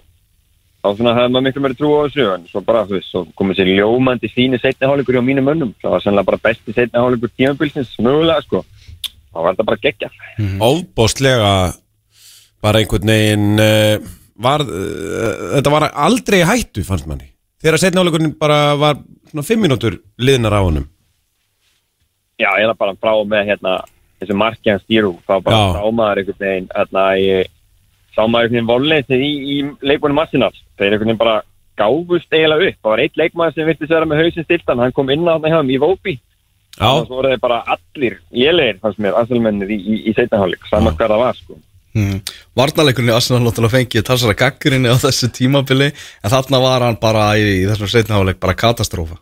þá 0.81 0.89
svona 0.99 1.15
hefði 1.19 1.35
maður 1.35 1.47
miklu 1.49 1.65
meiri 1.65 1.79
trú 1.79 1.93
á 1.95 2.01
þessu, 2.05 2.27
en 2.35 2.49
svo 2.51 2.65
bara, 2.67 2.85
þú 2.89 2.99
veist, 2.99 3.13
svo 3.13 3.25
komið 3.39 3.61
sér 3.61 3.73
ljómandi 3.79 4.33
fíni 4.33 4.61
setni 4.63 4.91
hálfleikur 4.91 5.19
hjá 5.19 5.25
mínum 5.27 5.49
mönnum, 5.49 5.73
það 5.83 5.97
var 5.97 6.05
sannlega 6.05 6.31
bara 6.33 6.43
besti 6.49 6.77
setni 6.77 7.01
hálfleikur 7.01 7.33
tímabilsins, 7.35 7.95
mögulega, 8.03 8.45
sko, 8.49 8.65
þá 9.31 9.39
var 9.41 9.55
þetta 9.55 9.69
bara 9.71 9.83
geggja. 9.87 10.13
ofbóðslega 10.71 11.55
bara 12.65 12.81
einhvern 12.81 13.13
veginn 13.13 13.61
uh, 13.61 14.11
var, 14.41 14.65
uh, 14.65 15.55
þetta 15.57 15.73
var 15.75 15.89
aldrei 16.07 16.43
hættu 16.49 16.85
fannst 16.87 17.09
manni. 17.11 17.31
Þegar 17.65 17.81
setni 17.81 18.01
áleikurinn 18.03 18.35
bara 18.37 18.75
var 18.77 18.99
svona 19.31 19.47
5 19.47 19.63
mínútur 19.63 19.99
liðnar 20.21 20.57
á 20.57 20.61
honum. 20.61 20.85
Já, 22.41 22.51
ég 22.59 22.67
er 22.67 22.77
bara 22.77 22.97
frá 22.99 23.15
með 23.31 23.53
hérna 23.53 23.79
þessu 24.23 24.37
marki 24.39 24.73
hans 24.73 24.85
stýru, 24.87 25.15
þá 25.27 25.35
bara 25.39 25.59
Já. 25.59 25.65
frá 25.75 25.89
maður 25.99 26.23
einhvern 26.23 26.45
veginn, 26.45 26.69
hérna 26.75 27.07
ég 27.21 27.51
sá 28.15 28.23
maður 28.23 28.47
einhvern 28.47 28.55
veginn 28.55 28.71
volleysið 28.71 29.27
í, 29.27 29.33
í 29.55 29.57
leikunum 29.91 30.23
Arsenal, 30.23 30.53
þeir 30.79 30.93
einhvern 30.93 31.11
veginn 31.11 31.23
bara 31.25 31.37
gáfust 31.79 32.31
eiginlega 32.37 32.71
upp, 32.71 32.79
það 32.81 32.93
var 32.95 33.05
eitt 33.05 33.21
leikmaður 33.21 33.57
sem 33.57 33.69
virtist 33.69 33.95
vera 33.97 34.09
með 34.09 34.23
hausinn 34.23 34.47
stiltan, 34.47 34.83
hann 34.85 34.95
kom 34.95 35.11
inn 35.11 35.27
á 35.27 35.35
þarna 35.35 35.53
hjá 35.53 35.61
þeim 35.61 35.75
í 35.75 35.83
Vópi, 35.83 36.17
Já, 36.75 36.89
og 36.91 37.07
svo 37.07 37.21
voru 37.21 37.31
þeir 37.31 37.43
bara 37.43 37.61
allir 37.77 38.19
lélegir, 38.35 38.81
fannst 38.83 39.03
mér, 39.03 39.19
Arsenalmennir 39.19 39.71
í, 39.75 39.79
í, 39.79 40.01
í 40.11 40.15
seinnaháleik, 40.17 40.67
saman 40.71 40.97
hver 40.99 41.11
það 41.15 41.25
var, 41.27 41.39
sko. 41.39 41.59
Mm. 41.95 42.25
Varnarleikurinn 42.59 43.13
í 43.13 43.15
Arsenal 43.15 43.45
náttúrulega 43.45 43.77
fengið 43.77 44.03
talsara 44.09 44.35
gaggurinni 44.35 44.91
á 44.91 44.99
þessu 44.99 45.29
tímabili 45.31 45.93
en 45.93 46.33
þarna 46.33 46.59
var 46.65 46.83
hann 46.83 46.97
bara 46.99 47.29
í, 47.39 47.45
í 47.61 47.69
þessum 47.69 47.91
setnaháleik 47.93 48.41
bara 48.43 48.57
katastrófa 48.59 49.21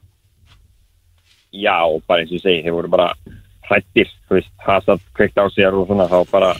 Já, 1.52 1.76
bara 2.08 2.24
eins 2.24 2.32
og 2.32 2.38
ég 2.38 2.44
segi, 2.46 2.62
þeir 2.64 2.76
voru 2.78 2.88
bara 2.94 3.10
hrættir, 3.72 4.12
þú 4.28 4.38
veist, 4.38 4.52
Hazard 4.66 5.02
kveikt 5.16 5.40
á 5.40 5.46
sér 5.54 5.74
og 5.76 5.88
svona, 5.88 6.08
þá 6.10 6.30
bara, 6.30 6.52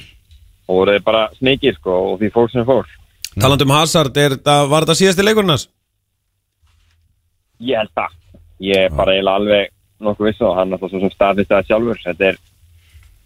og 0.66 0.80
voru 0.80 0.96
þeir 0.96 1.06
bara 1.06 1.22
sneikir, 1.38 1.76
sko, 1.78 1.98
og 2.12 2.18
því 2.20 2.32
fór 2.34 2.50
sem 2.52 2.66
fór. 2.68 2.90
talandi 3.38 3.68
um 3.68 3.76
Hazard 3.76 4.16
er, 4.16 4.36
þetta, 4.38 4.56
var 4.72 4.86
þetta 4.86 4.98
síðasti 5.00 5.26
leikurinn 5.26 5.54
hans? 5.54 5.68
Ég 7.62 7.78
held 7.78 7.92
það. 7.94 8.16
Ég 8.62 8.86
er 8.86 8.94
bara 8.96 9.14
eiginlega 9.14 9.40
alveg 9.40 9.74
nokkuð 10.02 10.28
viss 10.28 10.42
og 10.42 10.56
hann 10.56 10.72
er 10.72 10.78
alltaf 10.78 10.90
svo 10.90 11.02
sem 11.02 11.12
staðfist 11.12 11.52
það 11.52 11.68
sjálfur. 11.68 12.00
Þetta 12.06 12.30
er, 12.30 12.40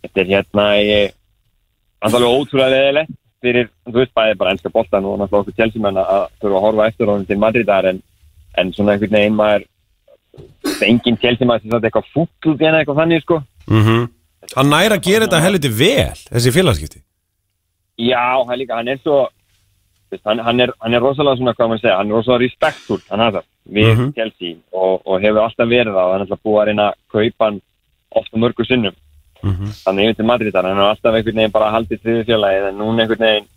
þetta 0.04 0.22
er 0.22 0.32
hérna, 0.32 0.66
ég, 0.80 1.14
er 2.02 2.10
alveg 2.10 2.34
ótrúlega 2.36 2.74
leðilegt 2.74 3.16
fyrir, 3.44 3.70
þú 3.86 3.96
veist, 4.00 4.14
bæði 4.16 4.36
bara 4.40 4.52
ennska 4.54 4.72
boltan 4.72 5.06
og 5.06 5.18
náttúrulega 5.20 5.44
okkur 5.44 5.56
tjálsumenn 5.56 6.00
að 6.00 6.28
þurfa 6.40 6.58
að 6.58 6.64
horfa 6.66 6.86
eftir 6.90 7.10
honum 7.10 7.26
til 7.28 7.38
Madridar 7.40 7.88
en, 7.90 8.00
en 8.58 8.72
svona 8.74 8.94
einhvern 8.94 9.18
veginn 9.18 9.36
maður, 9.38 9.66
það 10.64 10.80
er 10.80 10.88
engin 10.88 11.20
tjálsumenn 11.22 11.62
sem 11.62 11.74
þetta 11.74 11.90
eitthvað 11.90 12.10
fútt 12.14 12.50
út 12.50 12.64
í 12.64 12.66
henni 12.66 12.80
eitthvað 12.80 13.00
þannig, 13.02 13.24
sko. 13.26 13.40
Mm 13.70 14.08
Hann 14.56 14.68
næri 14.70 14.94
að 14.94 15.02
gera 15.02 15.26
þetta 15.26 15.40
helviti 15.42 15.68
vel 15.74 16.14
þessi 16.30 16.52
félagskipti 16.54 17.00
Já, 17.98 18.44
hann 18.46 18.58
líka, 18.60 18.76
hann 18.76 18.88
er 18.92 18.98
svo, 19.02 19.28
hann, 20.24 20.38
hann, 20.44 20.60
er, 20.60 20.70
hann 20.84 20.94
er 20.94 21.00
rosalega 21.02 21.38
svona, 21.40 21.54
hvað 21.56 21.70
maður 21.70 21.80
segja, 21.82 21.96
hann 21.96 22.10
er 22.10 22.14
rosalega 22.18 22.44
respektful, 22.44 23.00
hann 23.10 23.20
har 23.24 23.32
það, 23.38 23.46
við 23.72 23.88
Mhm. 23.96 24.12
Chelsea 24.14 24.54
og, 24.72 25.00
og 25.06 25.20
hefur 25.24 25.40
alltaf 25.46 25.68
verið 25.70 25.96
það 25.96 26.04
og 26.04 26.12
hann 26.12 26.20
er 26.20 26.26
alltaf 26.26 26.42
búið 26.44 26.60
að 26.60 26.66
reyna 26.68 26.86
að 26.90 26.94
kaupa 27.16 27.44
hann 27.48 27.60
ofta 28.20 28.36
mörgur 28.38 28.66
sinnum. 28.68 28.94
Mhm. 29.42 29.72
Þannig 29.84 30.04
yfir 30.10 30.16
til 30.16 30.26
Madridar, 30.30 30.62
hann 30.68 30.78
er 30.78 30.90
alltaf 30.92 31.14
einhvern 31.14 31.40
veginn 31.40 31.52
bara 31.56 31.72
haldið 31.72 32.00
þriðu 32.04 32.24
félagið 32.30 32.68
en 32.68 32.78
núna 32.78 33.02
einhvern 33.02 33.24
veginn, 33.26 33.48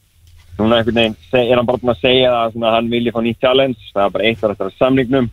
núna 0.57 0.79
einhvern 0.79 0.95
veginn 1.01 1.15
er 1.51 1.55
hann 1.59 1.65
bara 1.69 1.77
búin 1.83 1.93
að 1.95 2.01
segja 2.01 2.31
það 2.31 2.51
svona, 2.53 2.67
að 2.71 2.75
hann 2.79 2.89
vilji 2.95 3.11
fá 3.11 3.21
nýtt 3.27 3.39
challenge, 3.43 3.79
það 3.93 4.05
er 4.05 4.09
bara 4.15 4.23
eitt 4.31 4.41
var 4.41 4.51
eftir 4.55 4.65
að 4.71 4.77
samningnum, 4.79 5.29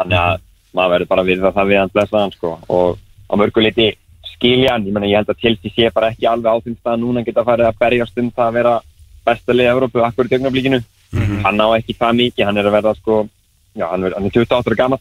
þannig 0.00 0.18
að 0.24 0.40
maður 0.74 0.92
verður 0.96 1.08
bara 1.12 1.22
við 1.28 1.44
það 1.52 1.68
við 1.70 1.78
hann 1.84 1.92
blessa 1.94 2.18
hann 2.24 2.32
sko 2.32 2.58
og 2.68 2.98
á 3.26 3.32
mörgu 3.36 3.62
liti 3.62 3.92
skilja 4.34 4.74
hann, 4.74 4.86
ég 4.86 4.94
menna 4.94 5.08
ég 5.08 5.20
held 5.20 5.32
að 5.32 5.40
Chelsea 5.42 5.72
sé 5.72 5.90
bara 5.94 6.10
ekki 6.12 6.28
alveg 6.28 6.52
á 6.52 6.62
þeim 6.64 6.76
stað 6.76 7.00
núna 7.02 7.24
geta 7.24 7.44
farið 7.46 7.70
að 7.70 7.80
berjast 7.80 8.18
um 8.20 8.30
það 8.30 8.48
að 8.48 8.56
vera 8.58 8.74
besta 9.26 9.56
lið 9.56 9.70
Európu 9.72 10.04
akkur 10.04 10.28
í 10.28 10.34
dögnablíkinu 10.34 10.82
hann 11.44 11.62
á 11.62 11.68
ekki 11.78 11.96
það 11.96 12.18
mikið, 12.20 12.46
hann 12.46 12.58
er 12.60 12.68
að 12.68 12.76
verða 12.76 12.94
sko 12.98 13.22
já, 13.76 13.86
hann 13.90 14.04
er, 14.04 14.16
hann 14.16 14.28
er 14.28 14.34
28 14.34 14.70
ára 14.70 14.78
gammal 14.82 15.00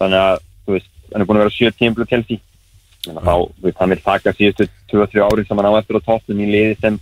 þannig 0.00 0.22
að, 0.24 0.40
þú 0.64 0.76
veist, 0.76 0.90
hann 1.12 1.22
er 1.22 1.28
búin 1.28 1.40
að 1.40 1.46
vera 1.46 1.56
7 1.58 1.76
tímplu 1.78 2.06
Chelsea. 2.08 2.42
Þannig 3.04 3.20
að 3.20 3.28
þá, 3.28 3.62
veist, 3.64 3.78
hann 3.80 3.92
vil 3.94 4.02
taka 4.04 4.34
síðustu 4.36 4.66
2-3 4.92 5.24
ári 5.26 5.46
sem 5.46 5.60
hann 5.60 5.70
á 5.72 5.80
eftir 5.80 6.00
á 6.00 6.06
toppnum 6.06 6.42
í 6.44 6.48
liði 6.50 6.76
sem 6.80 6.98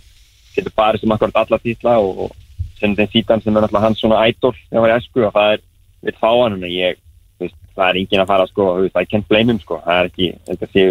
getur 0.55 0.75
barið 0.75 1.03
sem 1.03 1.15
akkurat 1.15 1.41
alla 1.43 1.59
títla 1.63 1.97
og, 2.03 2.25
og 2.25 2.79
sem 2.79 2.95
þeim 2.95 3.11
sítan 3.13 3.43
sem 3.43 3.55
er 3.55 3.65
náttúrulega 3.65 3.85
hans 3.85 4.01
svona 4.01 4.23
í 4.27 4.35
og 4.39 5.33
það 5.35 5.53
er, 5.53 5.63
vil 6.07 6.17
fá 6.19 6.29
hann. 6.31 6.63
Ég, 6.63 6.99
það 7.75 7.85
er 7.87 8.01
engin 8.01 8.23
að 8.23 8.31
fara 8.31 8.49
sko, 8.49 8.67
I 8.87 9.05
can't 9.05 9.27
blame 9.29 9.53
him 9.53 9.61
sko, 9.61 9.79
það 9.85 10.01
er 10.01 10.11
ekki, 10.11 10.29
þetta 10.49 10.69
sé 10.73 10.85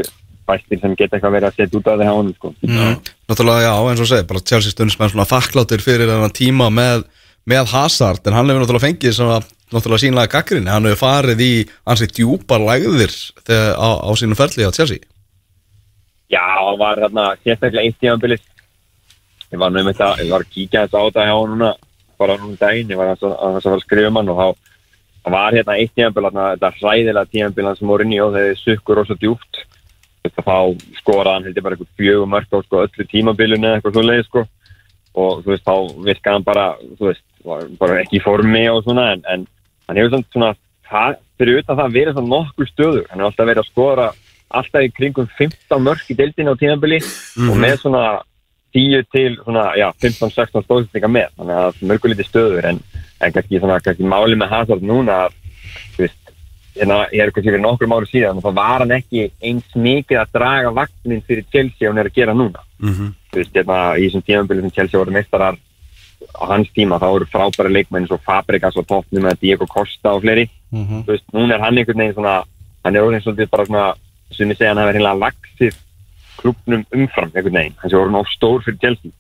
fæstir 0.49 0.81
sem 0.81 0.97
geta 0.97 1.17
eitthvað 1.19 1.37
verið 1.37 1.51
að 1.51 1.59
setja 1.59 1.79
út 1.79 1.91
af 1.91 1.99
því 1.99 2.09
hjá 2.09 2.15
honum 2.17 2.35
sko. 2.37 2.55
mm. 2.65 2.97
Náttúrulega, 3.29 3.67
já, 3.67 3.75
eins 3.91 4.03
og 4.05 4.11
segi, 4.11 4.29
bara 4.31 4.45
Chelsea 4.51 4.75
stundismenn 4.75 5.13
svona 5.13 5.29
þakkláttir 5.29 5.85
fyrir 5.85 6.09
þennan 6.09 6.35
tíma 6.39 6.71
með, 6.73 7.05
með 7.49 7.71
Hazard, 7.75 8.25
en 8.25 8.39
hann 8.39 8.49
hefur 8.49 8.65
náttúrulega 8.65 8.87
fengið 8.87 9.17
svona, 9.19 9.43
náttúrulega 9.75 10.05
sínlega 10.07 10.33
gaggrinni, 10.33 10.73
hann 10.73 10.89
hefur 10.89 11.03
farið 11.03 11.45
í 11.45 11.53
ansið 11.85 12.15
djúpar 12.17 12.65
lægðir 12.65 13.13
þegar, 13.45 13.75
á, 13.77 13.89
á 14.09 14.11
sínum 14.17 14.41
ferli 14.41 14.65
á 14.65 14.73
Chelsea. 14.73 15.05
Já, 16.29 16.45
það 16.45 16.81
var 16.81 17.03
þarna 17.05 17.27
sérstaklega 17.41 17.85
eitt 17.89 18.01
tímanbilið 18.01 18.49
ég 19.53 19.61
var 19.61 19.73
nú 19.73 19.83
um 19.83 19.89
þetta, 19.89 20.09
ég 20.23 20.33
var 20.33 20.45
að 20.45 20.53
kíkja 20.53 20.85
þetta 20.87 21.01
á 21.01 21.07
þetta 21.09 21.27
hjá 21.29 21.35
hann 21.35 21.53
núna, 21.55 21.71
bara 22.21 22.37
núna 22.37 22.51
um 22.53 22.59
daginn. 22.61 22.91
Ég 22.93 23.01
var 23.01 23.13
að, 23.15 23.25
að, 23.29 23.61
að 23.61 23.71
að 23.73 23.85
skrifa 23.85 24.11
um 24.11 24.21
hann 24.21 24.33
og 24.33 24.41
þá 24.41 24.49
það 25.29 25.35
var 25.35 25.57
hérna 25.57 25.77
eitt 25.79 25.99
þarna, 25.99 26.45
þetta 26.55 26.71
hræðilega 26.79 27.33
tímanbil 27.33 27.67
hann 27.69 27.79
sem 27.79 27.91
voru 27.93 28.07
inn 28.07 28.15
í 28.15 28.21
og 28.25 28.37
þeir 28.37 28.61
sukkur 28.63 29.01
rosa 29.01 29.17
djúpt. 29.21 29.61
Þetta 30.25 30.45
þá 30.47 30.57
skoraði 30.99 31.35
hann 31.35 31.49
heldur 31.49 31.67
bara 31.67 31.77
eitthvað 31.77 32.01
fjögum 32.01 32.33
mörg 32.33 32.49
á 32.49 32.59
sko, 32.65 32.85
öllu 32.87 33.09
tímanbilinu 33.13 33.69
eða 33.69 33.79
eitthvað 33.79 33.99
svo 33.99 34.05
leið 34.07 34.25
sko. 34.27 34.45
Og 35.19 35.43
þú 35.43 35.53
veist, 35.53 35.67
þá 35.67 35.77
virkaði 36.09 36.37
hann 36.37 36.47
bara, 36.47 36.67
þú 36.99 37.11
veist, 37.11 37.25
bara 37.81 38.01
ekki 38.03 38.19
í 38.19 38.25
formi 38.25 38.65
og 38.73 38.83
svona, 38.87 39.11
en, 39.15 39.25
en 39.29 39.45
hann 39.89 40.01
hefur 40.01 40.25
svona, 40.33 40.53
það, 40.89 41.21
fyrir 41.39 41.61
utan 41.63 41.81
það 41.81 41.99
verið 41.99 42.19
svona 42.19 42.33
nokkur 42.35 42.71
stöður, 42.73 43.05
hann 43.11 43.23
hefur 43.23 43.31
alltaf 43.33 43.51
verið 43.51 43.65
að 43.65 43.71
skora 43.73 44.09
alltaf 44.49 44.87
í 44.87 44.93
kringum 44.97 45.29
15 45.39 45.85
mörg 45.85 46.09
í 46.09 46.17
deildinu 46.17 46.55
á 46.57 46.61
tímabili 46.61 47.01
og 47.45 47.57
með 47.61 47.75
svona 47.83 48.05
10 48.79 49.11
til 49.11 49.37
svona, 49.43 49.73
já, 49.79 49.89
15-16 50.05 50.65
stóðsendinga 50.65 51.11
með, 51.11 51.29
þannig 51.39 51.59
að 51.59 51.69
það 51.69 51.91
mörgulítið 51.91 52.29
stöður 52.29 52.71
en, 52.71 52.81
en 53.19 53.35
kannski 53.35 53.61
svona, 53.61 53.79
kannski 53.85 54.09
máli 54.09 54.39
með 54.39 54.53
Hazard 54.55 54.85
núna 54.87 55.21
veist, 55.99 56.19
hérna, 56.79 56.99
ég 57.13 57.25
er 57.25 57.33
kannski 57.35 57.51
fyrir 57.51 57.65
nokkur 57.65 57.91
máli 57.91 58.11
síðan 58.11 58.43
þá 58.45 58.51
var 58.55 58.85
hann 58.85 58.95
ekki 58.99 59.25
eins 59.43 59.79
mikið 59.89 60.21
að 60.23 60.35
draga 60.37 60.75
vagnin 60.77 61.25
fyrir 61.27 61.49
Chelsea 61.53 61.89
og 61.89 61.95
hann 61.95 62.03
er 62.05 62.11
að 62.13 62.21
gera 62.21 62.37
núna. 62.37 62.63
Mhm. 62.79 63.15
þú 63.33 63.41
veist, 63.43 63.57
hérna, 63.57 63.81
í 63.99 64.07
þessum 64.07 64.27
tímabili 64.27 64.63
sem 64.67 64.77
Chelsea 64.77 65.01
voru 65.01 65.17
meistarar 65.17 65.59
á 66.39 66.45
hans 66.51 66.71
tíma, 66.75 66.99
þá 66.99 67.09
voru 67.15 67.27
frábæri 67.31 67.73
leikmenn 67.73 68.05
eins 68.05 68.15
og 68.15 68.23
Fabregas 68.27 68.77
og 68.77 68.87
toppnum 68.87 69.27
með 69.27 69.41
Diego 69.43 69.67
Costa 69.67 70.15
og 70.15 70.23
fleiri, 70.23 70.49
þú 70.73 71.13
veist, 71.13 71.27
núna 71.35 71.55
er 71.55 71.61
hann 71.61 71.79
einhvern 71.79 71.99
veginn 71.99 72.15
svona, 72.15 72.43
hann 72.85 72.97
er 72.97 73.03
orðin 73.03 73.23
svolítið 73.23 73.51
bara 73.51 73.67
svona, 73.67 73.85
sem 74.33 74.51
ég 74.51 74.59
segja, 74.59 74.73
hann 74.75 74.83
hefur 74.83 74.99
hérna 74.99 75.15
lagsið 75.19 75.77
klubnum 76.39 76.85
umfram 76.95 77.33
einhvern 77.33 77.59
veginn, 77.61 77.81
sé 77.85 77.99
orðin 77.99 78.21
á 78.21 78.23
stór 78.33 78.63
fyrir 78.67 78.81
Chelsea. 78.83 79.15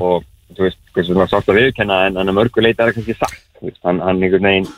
Og 0.00 0.24
þú 0.54 0.66
veist, 0.68 0.80
hversu 0.94 1.12
svona 1.12 1.28
sátt 1.30 1.50
að 1.50 1.60
viðkenna 1.60 2.00
en 2.08 2.18
hann 2.20 2.30
er 2.30 2.36
mörguleit 2.36 2.78
er 2.78 2.90
það 2.90 2.98
kannski 2.98 3.16
sagt, 3.18 3.40
þú 3.58 3.70
veist, 3.70 3.80
hann, 3.86 4.00
hann 4.04 4.22
einhvern 4.22 4.48
veginn 4.50 4.68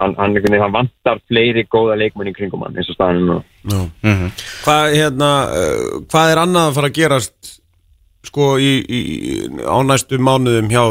hann, 0.00 0.14
hann 0.18 0.32
einhvern 0.32 0.52
veginn, 0.52 0.64
hann 0.64 0.74
vantar 0.74 1.20
fleiri 1.30 1.66
góða 1.72 1.98
leikmenn 2.00 2.30
í 2.30 2.34
kringum 2.36 2.64
hann 2.66 2.76
eins 2.76 2.90
og 2.92 2.98
staðan 2.98 3.20
er 3.20 3.28
núna. 3.30 3.42
Já. 3.72 4.30
Hvað, 4.64 4.96
hérna, 4.96 5.30
uh, 5.50 5.84
hvað 6.10 6.32
er 6.32 6.42
annað 6.42 6.70
að 6.70 6.78
fara 6.78 6.90
að 6.90 6.98
gerast 7.00 7.52
sko 8.26 8.56
í, 8.58 8.72
í, 8.82 9.00
á 9.62 9.78
næstu 9.86 10.18
mánuðum 10.18 10.70
hjá, 10.72 10.84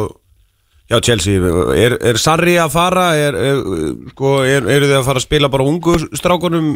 hjá 0.91 0.99
Chelsea? 1.09 1.53
Er, 1.75 1.97
er 2.13 2.21
Sarri 2.21 2.57
að 2.61 2.75
fara? 2.77 3.07
Er, 3.19 3.39
er, 3.51 3.63
sko, 4.13 4.38
er, 4.47 4.69
eru 4.77 4.89
þið 4.89 4.99
að 5.01 5.07
fara 5.09 5.21
að 5.21 5.27
spila 5.27 5.51
bara 5.53 5.67
ungu 5.69 5.97
strákunum 6.15 6.75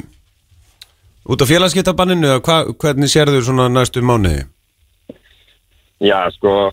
út 1.30 1.42
af 1.42 1.50
félagskiptabanninu 1.52 2.40
hvernig 2.82 3.10
sérðu 3.12 3.42
svona 3.46 3.70
næstu 3.70 4.02
mánuði 4.02 4.46
Já, 6.00 6.30
sko 6.32 6.72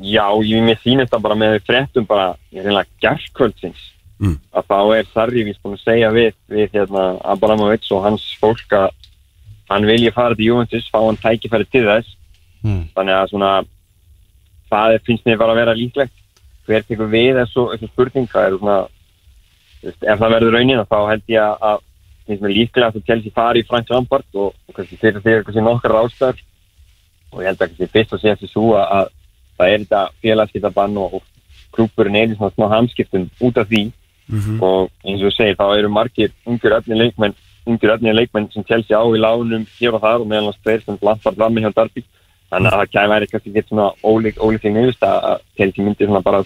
já, 0.00 0.24
ég 0.40 0.62
mér 0.64 0.78
sýnist 0.80 1.12
það 1.12 1.20
bara 1.26 1.36
með 1.36 1.58
fréttum 1.68 2.06
bara, 2.08 2.30
ég 2.52 2.62
er 2.62 2.70
reynilega 2.70 2.88
gerðkvöldsins 3.04 3.88
Mm. 4.22 4.36
að 4.54 4.66
þá 4.70 4.76
er 4.96 5.06
Sarri 5.10 5.42
vist 5.42 5.58
búin 5.64 5.74
að 5.74 5.80
segja 5.82 6.10
við, 6.14 6.34
við 6.48 6.68
hérna 6.76 7.18
Abramovits 7.26 7.90
og 7.90 8.04
hans 8.04 8.22
fólk 8.38 8.70
að 8.70 8.90
hann 9.68 9.86
vilji 9.88 10.12
fara 10.14 10.36
til 10.38 10.44
Juventus, 10.46 10.86
fá 10.94 11.00
hann 11.02 11.16
tækifæri 11.18 11.66
til 11.72 11.82
þess 11.88 12.12
Mm. 12.62 12.84
þannig 12.94 13.14
að 13.18 13.28
svona 13.32 13.64
það 14.70 14.94
er, 14.94 15.00
finnst 15.06 15.24
mér 15.26 15.38
bara 15.38 15.52
að 15.52 15.58
vera 15.58 15.74
líklegt 15.74 16.12
hver 16.68 16.82
tekur 16.86 17.10
við 17.10 17.34
þessu, 17.40 17.64
þessu 17.74 17.88
spurning 17.90 18.28
það 18.30 18.46
er 18.46 18.58
svona 18.58 18.76
ef 19.82 20.18
það 20.22 20.32
verður 20.36 20.54
raunin 20.54 20.84
þá 20.86 20.98
held 21.10 21.22
ég 21.26 21.42
að- 21.42 21.58
að 21.72 21.78
finnst 22.26 22.44
mér 22.44 22.54
líklega 22.56 22.92
að 22.92 23.04
Chelsea 23.08 23.34
fari 23.34 23.62
í 23.62 23.66
Frank 23.68 23.90
Lampard 23.92 24.26
og, 24.34 24.54
og 24.68 24.76
kannski 24.76 24.98
fyrir 25.00 25.22
því 25.24 25.42
kannski 25.46 25.64
nokkar 25.64 25.96
rástæður 25.96 26.40
og 27.32 27.42
ég 27.42 27.50
held 27.50 27.60
að 27.60 27.68
kannski 27.68 27.92
fyrst 27.92 28.16
og 28.16 28.22
síðast 28.22 28.44
þessu 28.44 28.64
að, 28.78 28.86
að 28.96 29.12
það 29.58 29.72
er 29.72 29.84
þetta 29.84 30.02
félagskiptabann 30.22 30.98
og, 31.02 31.20
klúpurinn 31.72 32.18
er 32.20 32.32
í 32.32 32.36
svona 32.36 32.52
smá 32.54 32.68
hamskiptum 32.72 33.28
út 33.40 33.58
af 33.60 33.68
því. 33.70 33.86
Og 34.64 34.90
eins 35.04 35.24
og 35.26 35.34
segir 35.34 35.58
þá 35.58 35.66
eru 35.76 35.90
margir 35.92 36.32
ungur 36.48 36.76
öfni 36.78 36.98
leikmenn 36.98 37.34
ungur 37.68 37.94
öfni 37.94 38.14
leikmenn 38.14 38.48
sem 38.52 38.64
Chelsea 38.68 38.98
á 38.98 39.04
í 39.04 39.20
lánum 39.20 39.66
hér 39.78 39.96
og 39.96 40.02
þar 40.02 40.24
og 40.24 40.28
meðal 40.30 40.50
hans 40.50 40.60
tveir 40.62 40.82
sem 40.84 40.98
Lampard 41.02 41.38
var 41.38 41.50
með 41.52 41.66
hjá 41.66 41.74
Darby 41.76 42.04
þannig 42.52 42.72
að 42.72 42.78
það 42.78 42.92
kæði 42.92 43.12
væri 43.12 43.28
kannski 43.32 43.52
gett 43.54 43.68
svona 43.68 43.88
ólík 44.02 44.40
ólík 44.40 44.64
þing 44.64 44.78
nefnist 44.78 45.04
að 45.06 45.44
Chelsea 45.58 45.84
myndi 45.84 46.08
svona 46.08 46.22
bara 46.24 46.42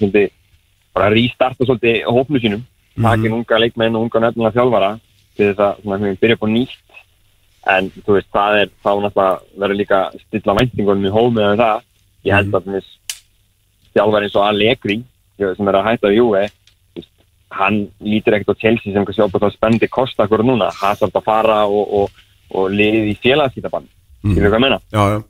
bara 0.96 1.12
restarta 1.12 1.64
svolítið 1.64 2.06
hópnu 2.08 2.40
sínum. 2.40 2.62
Takin 2.96 3.36
unga 3.36 3.58
leikmenn 3.60 3.96
og 3.96 4.06
unga 4.06 4.20
nefnilega 4.24 4.56
þjálfara 4.56 4.90
til 5.36 5.48
þess 5.50 5.64
að 5.66 5.80
svona 5.82 5.98
við 6.02 6.20
byrja 6.22 6.38
upp 6.38 6.46
á 6.46 6.48
nýtt 6.52 7.00
en 7.76 7.88
þú 7.96 8.16
veist 8.16 8.30
það 8.34 8.60
er 8.60 8.70
þá 8.84 8.90
náttúrulega 9.02 9.60
verður 9.62 9.80
líka 9.80 10.02
að 10.04 10.20
stilla 10.22 10.56
væntingunum 10.60 11.08
í 11.08 11.14
hómið 11.14 11.48
en 11.48 11.62
það. 11.62 11.82
Ég 12.26 12.36
held 12.36 12.54
að 12.58 12.70
þess 12.74 12.92
þjálfari 13.96 14.28
eins 14.28 14.36
og 14.36 14.46
Allegri 14.46 14.98
sem 15.36 15.68
er 15.70 15.78
að 15.78 15.88
hætta 15.90 16.12
við 16.12 16.22
þú 16.22 16.28
veist, 16.36 16.56
hann 17.56 17.80
lítur 18.04 18.36
ekkert 18.36 18.54
á 18.54 18.62
Chelsea 18.62 18.92
sem 18.92 19.06
kannski 19.06 19.24
ábúið 19.24 19.48
að 19.48 19.56
spendi 19.56 19.90
kosta 19.90 20.26
okkur 20.26 20.44
núna. 20.46 20.70
Hazard 20.80 21.14
að 21.14 21.26
fara 21.26 21.58
og, 21.66 21.92
og, 22.00 22.24
og 22.54 22.70
liðið 22.74 23.12
í 23.12 23.18
félagskítabann 23.22 23.86
mm. 23.86 24.32
skilur 24.32 24.50
hvað 24.50 24.58
að 24.58 24.64
menna 24.66 24.80
Já, 24.94 25.02
já, 25.12 25.20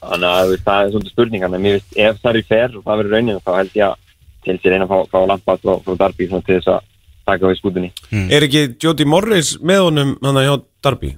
þannig 0.00 0.28
að 0.30 0.42
þú 0.42 0.52
veist, 0.54 0.66
það 0.68 0.82
er 0.82 0.92
svolítið 0.94 1.14
spurning 1.14 1.46
en 1.46 1.56
mér 1.56 1.76
veist, 1.78 1.96
ef 1.96 2.22
það 2.22 2.30
er 2.30 2.40
í 2.40 2.46
fer 2.48 2.76
og 2.76 2.86
það 2.86 3.02
verður 3.02 3.16
raunin 3.16 3.42
þá 3.44 3.50
held 3.56 3.76
ég 3.78 3.86
að 3.88 4.06
Chelsea 4.46 4.72
reyna 4.72 4.86
að 4.86 4.92
fá, 4.92 4.98
fá 5.12 5.18
lampað 5.28 5.64
frá, 5.64 5.72
frá 5.84 5.98
Darby 6.00 6.28
svona 6.28 6.46
til 6.46 6.56
þess 6.56 6.72
að 6.74 6.89
taka 7.30 7.50
við 7.50 7.58
skútunni. 7.62 7.90
Er 8.30 8.46
ekki 8.48 8.66
Jody 8.82 9.06
Morris 9.08 9.54
með 9.62 9.84
honum 9.88 10.14
hann 10.26 10.42
hjá 10.44 10.54
Darby 10.84 11.14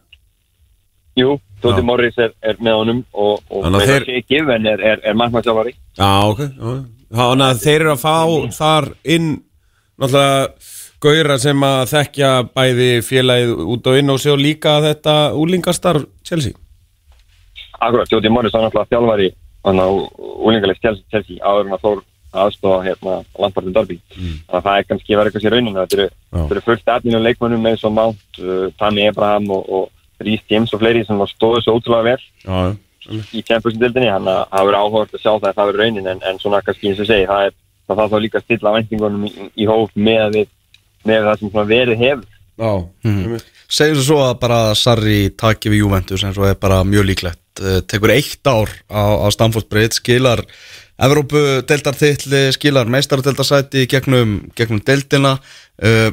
Jú, 1.18 1.34
Dóti 1.60 1.82
Já. 1.82 1.84
Morris 1.84 2.16
er, 2.16 2.30
er 2.40 2.56
með 2.64 2.76
honum 2.78 3.00
og, 3.12 3.42
og 3.52 3.66
að 3.68 3.74
með 3.74 3.82
þeir- 3.90 4.06
þeir... 4.08 4.22
Given 4.32 4.68
er, 4.70 4.80
er, 4.92 5.02
er 5.10 5.16
markmannsjálfari 5.20 5.74
Já, 5.98 6.08
ok 6.30 6.40
já. 6.46 6.70
Þannig 7.12 7.44
að 7.50 7.58
þeir 7.66 7.74
eru 7.82 7.90
að 7.92 8.00
fá 8.00 8.14
þar 8.56 8.86
inn 9.12 9.26
náttúrulega 10.00 10.70
gauðra 11.04 11.36
sem 11.42 11.64
að 11.68 11.80
þekkja 11.90 12.30
bæði 12.56 12.86
félagið 13.04 13.52
út 13.74 13.90
og 13.92 13.98
inn 14.00 14.12
og 14.14 14.20
sjá 14.22 14.32
líka 14.40 14.76
þetta 14.86 15.16
úlingastarf 15.36 16.06
Chelsea. 16.24 16.54
Akkurat, 17.82 18.08
Dóti 18.08 18.30
Morris 18.32 18.54
var 18.56 18.64
náttúrulega 18.64 18.94
þjálfari 18.94 19.28
þannig 19.66 19.84
að 19.84 20.00
úlingaleg 20.48 20.80
Chelsea, 20.80 21.04
Chelsea 21.12 21.42
áður 21.44 21.68
en 21.68 21.76
að 21.76 21.84
Þór 21.84 22.00
aðstofa 22.32 22.84
hérna 22.86 23.16
Lampardin 23.38 23.74
Darby 23.76 23.98
þannig 24.12 24.44
að 24.48 24.68
það 24.68 24.78
er 24.78 24.86
kannski 24.88 25.16
verið 25.16 25.30
eitthvað 25.30 25.44
sér 25.46 25.56
raunin 25.56 25.80
þetta 25.80 25.98
eru, 25.98 26.08
eru 26.44 26.64
fullt 26.68 26.94
efninu 26.96 27.22
leikmönnum 27.22 27.68
eins 27.70 27.84
og 27.84 27.96
Mount, 27.96 28.22
uh, 28.40 28.68
Tammy 28.80 29.08
Abraham 29.08 29.50
og, 29.52 29.68
og 29.68 30.22
Rhys 30.22 30.44
James 30.50 30.72
og 30.72 30.82
fleiri 30.82 31.04
sem 31.06 31.26
stóðu 31.32 31.64
svo 31.64 31.76
ótrúlega 31.78 32.12
vel 32.12 32.22
Já, 32.46 32.76
í 33.34 33.42
Champions-dildinni, 33.42 34.12
hann 34.14 34.28
að 34.30 34.44
það 34.52 34.68
verður 34.68 34.80
áhugavert 34.80 35.16
að 35.16 35.24
sjá 35.24 35.32
það 35.32 35.48
að 35.48 35.56
það 35.56 35.70
verður 35.70 35.84
raunin 35.84 36.10
en, 36.12 36.22
en 36.30 36.38
svona 36.38 36.62
kannski 36.62 36.92
eins 36.92 37.02
og 37.02 37.08
segi, 37.10 37.28
það 37.30 37.48
er 37.48 37.56
það 37.86 38.02
þarf 38.02 38.12
þá 38.12 38.22
líka 38.24 38.40
að 38.40 38.46
stilla 38.46 38.74
væntingunum 38.76 39.26
í, 39.26 39.32
í 39.58 39.68
hóf 39.68 39.92
með, 39.94 40.36
við, 40.36 40.52
með 41.08 41.26
það 41.28 41.40
sem 41.40 41.52
svona 41.52 41.68
verið 41.70 42.02
hefur. 42.02 42.28
Já. 42.62 42.72
Segjum 43.72 43.96
svo 43.98 44.04
svo 44.06 44.18
að 44.26 44.34
bara 44.42 44.60
Sarri 44.78 45.20
taki 45.38 45.72
við 45.72 45.82
Juventus 45.82 46.24
eins 46.26 46.38
og 46.38 46.50
er 46.50 46.58
bara 46.60 46.82
mjög 46.86 47.08
líklegt. 47.08 47.40
Eh, 47.60 47.80
tekur 47.88 48.12
eitt 48.14 48.48
ár 48.48 48.70
á, 48.92 49.02
á 49.24 49.26
Stamford 49.34 49.68
Bridge 49.72 49.98
skilar 49.98 50.44
Evrópu 51.00 51.62
deltarþittli 51.68 52.50
skilar 52.52 52.90
meistaradeltarsæti 52.92 53.86
gegnum, 53.90 54.42
gegnum 54.58 54.82
deltina 54.84 55.36
uh, 55.38 56.10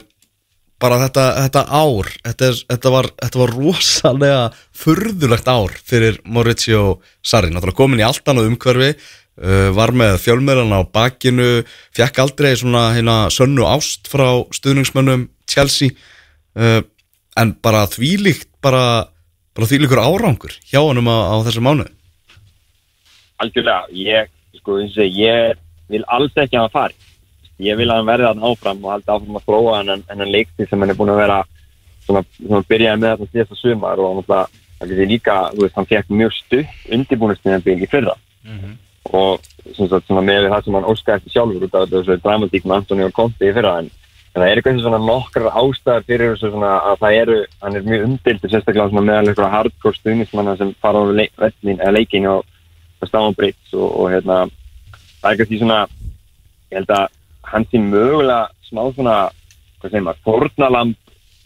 bara 0.80 1.00
þetta, 1.04 1.26
þetta 1.44 1.64
ár 1.68 2.12
þetta, 2.24 2.52
þetta, 2.72 2.92
var, 2.94 3.10
þetta 3.20 3.42
var 3.42 3.54
rosalega 3.58 4.44
furðulegt 4.80 5.52
ár 5.52 5.76
fyrir 5.84 6.22
Maurizio 6.24 7.02
Sarri, 7.20 7.52
náttúrulega 7.52 7.82
komin 7.82 8.00
í 8.00 8.08
allt 8.08 8.32
annað 8.32 8.54
umhverfi 8.54 8.94
uh, 8.96 9.68
var 9.76 9.92
með 9.92 10.16
fjölmjörðan 10.24 10.80
á 10.80 10.82
bakinu 10.88 11.50
fekk 11.98 12.24
aldrei 12.24 12.54
svona 12.56 12.90
hérna 12.96 13.20
sönnu 13.36 13.68
ást 13.68 14.08
frá 14.08 14.46
stuðningsmönnum 14.56 15.28
Chelsea. 15.50 15.92
Uh, 16.56 16.82
en 17.40 17.54
bara 17.62 17.86
þvílíkt 17.92 18.50
bara, 18.64 19.10
bara 19.56 19.68
þvílíkur 19.70 20.02
árangur 20.02 20.56
hjá 20.72 20.82
honum 20.82 21.08
á, 21.12 21.36
á 21.36 21.44
þessu 21.46 21.62
mánuði 21.64 21.94
algjörlega, 23.40 23.88
ég, 23.96 24.32
sko, 24.70 24.80
eins 24.82 24.98
og 24.98 25.20
ég 25.20 25.60
vil 25.90 26.06
alls 26.08 26.36
ekki 26.38 26.58
að 26.58 26.66
hann 26.66 26.74
fari. 26.74 26.98
Ég 27.60 27.78
vil 27.80 27.90
að 27.90 28.00
hann 28.00 28.10
verði 28.10 28.28
að 28.30 28.44
áfram 28.50 28.84
og 28.86 28.94
haldi 28.94 29.12
áfram 29.12 29.40
að 29.40 29.48
þróa 29.48 29.78
hennan, 29.80 30.04
hennan 30.08 30.32
leikti 30.32 30.68
sem 30.68 30.80
hann 30.80 30.94
er 30.94 31.00
búin 31.00 31.12
að 31.12 31.22
vera 31.24 31.40
svona, 32.06 32.24
svona 32.38 32.68
byrjaði 32.70 33.02
með 33.02 33.16
þetta 33.16 33.32
síðasta 33.34 33.60
sumar 33.60 34.00
og 34.00 34.20
náttúrulega, 34.20 34.66
það 34.80 34.94
er 34.96 35.10
líka, 35.10 35.38
þú 35.54 35.66
veist, 35.66 35.76
hann 35.76 35.90
fekk 35.90 36.12
mjög 36.14 36.36
stutt 36.38 36.92
undirbúinustíðanbíl 36.96 37.80
í 37.84 37.90
fyrra. 37.92 38.16
Og 39.10 39.48
sem 39.76 39.90
sagt, 39.90 40.06
svona 40.08 40.24
með 40.24 40.50
það 40.50 40.66
sem 40.66 40.78
hann 40.78 40.92
óskaði 40.92 41.18
eftir 41.18 41.34
sjálfur 41.34 41.66
út 41.66 41.76
af 41.76 41.90
þessu 41.90 42.20
dramatík 42.24 42.66
með 42.66 42.76
Antoni 42.78 43.08
og 43.08 43.16
Conti 43.18 43.50
í 43.50 43.56
fyrra 43.56 43.80
en, 43.82 43.90
en 44.30 44.40
það 44.40 44.48
er 44.48 44.62
eitthvað 44.62 44.80
svona 44.86 45.02
nokkrar 45.04 45.58
ástæðar 45.60 46.06
fyrir 46.08 46.32
þessu 46.36 46.54
svona 46.54 46.72
að 46.92 47.02
það 47.04 47.18
eru, 47.24 47.38
hann 47.64 47.76
er 47.76 47.90
mjög 47.90 48.06
umdildur 48.08 48.54
sérstaklega 48.54 48.88
svona 48.94 49.06
meðal 49.10 49.28
eitthvað 49.28 49.54
hardcore 49.56 50.00
stuðnismanna 50.00 50.56
sem 50.58 50.74
fara 50.80 51.02
á 51.02 51.06
eða 51.10 51.92
leikin 51.92 52.30
og 52.30 52.46
Stáman 53.08 53.36
Brits 53.36 53.74
og, 53.74 53.88
og 53.88 54.12
hérna 54.12 54.46
það 55.22 55.32
er 55.32 55.40
kannski 55.42 55.62
svona 55.62 55.80
ég 56.70 56.78
held 56.80 56.94
að 56.96 57.08
hann 57.50 57.66
sé 57.70 57.82
mögulega 57.82 58.50
smá 58.70 58.84
svona, 58.94 59.16
hvað 59.80 59.94
segir 59.94 60.06
maður, 60.06 60.22
fórnalamb 60.28 60.98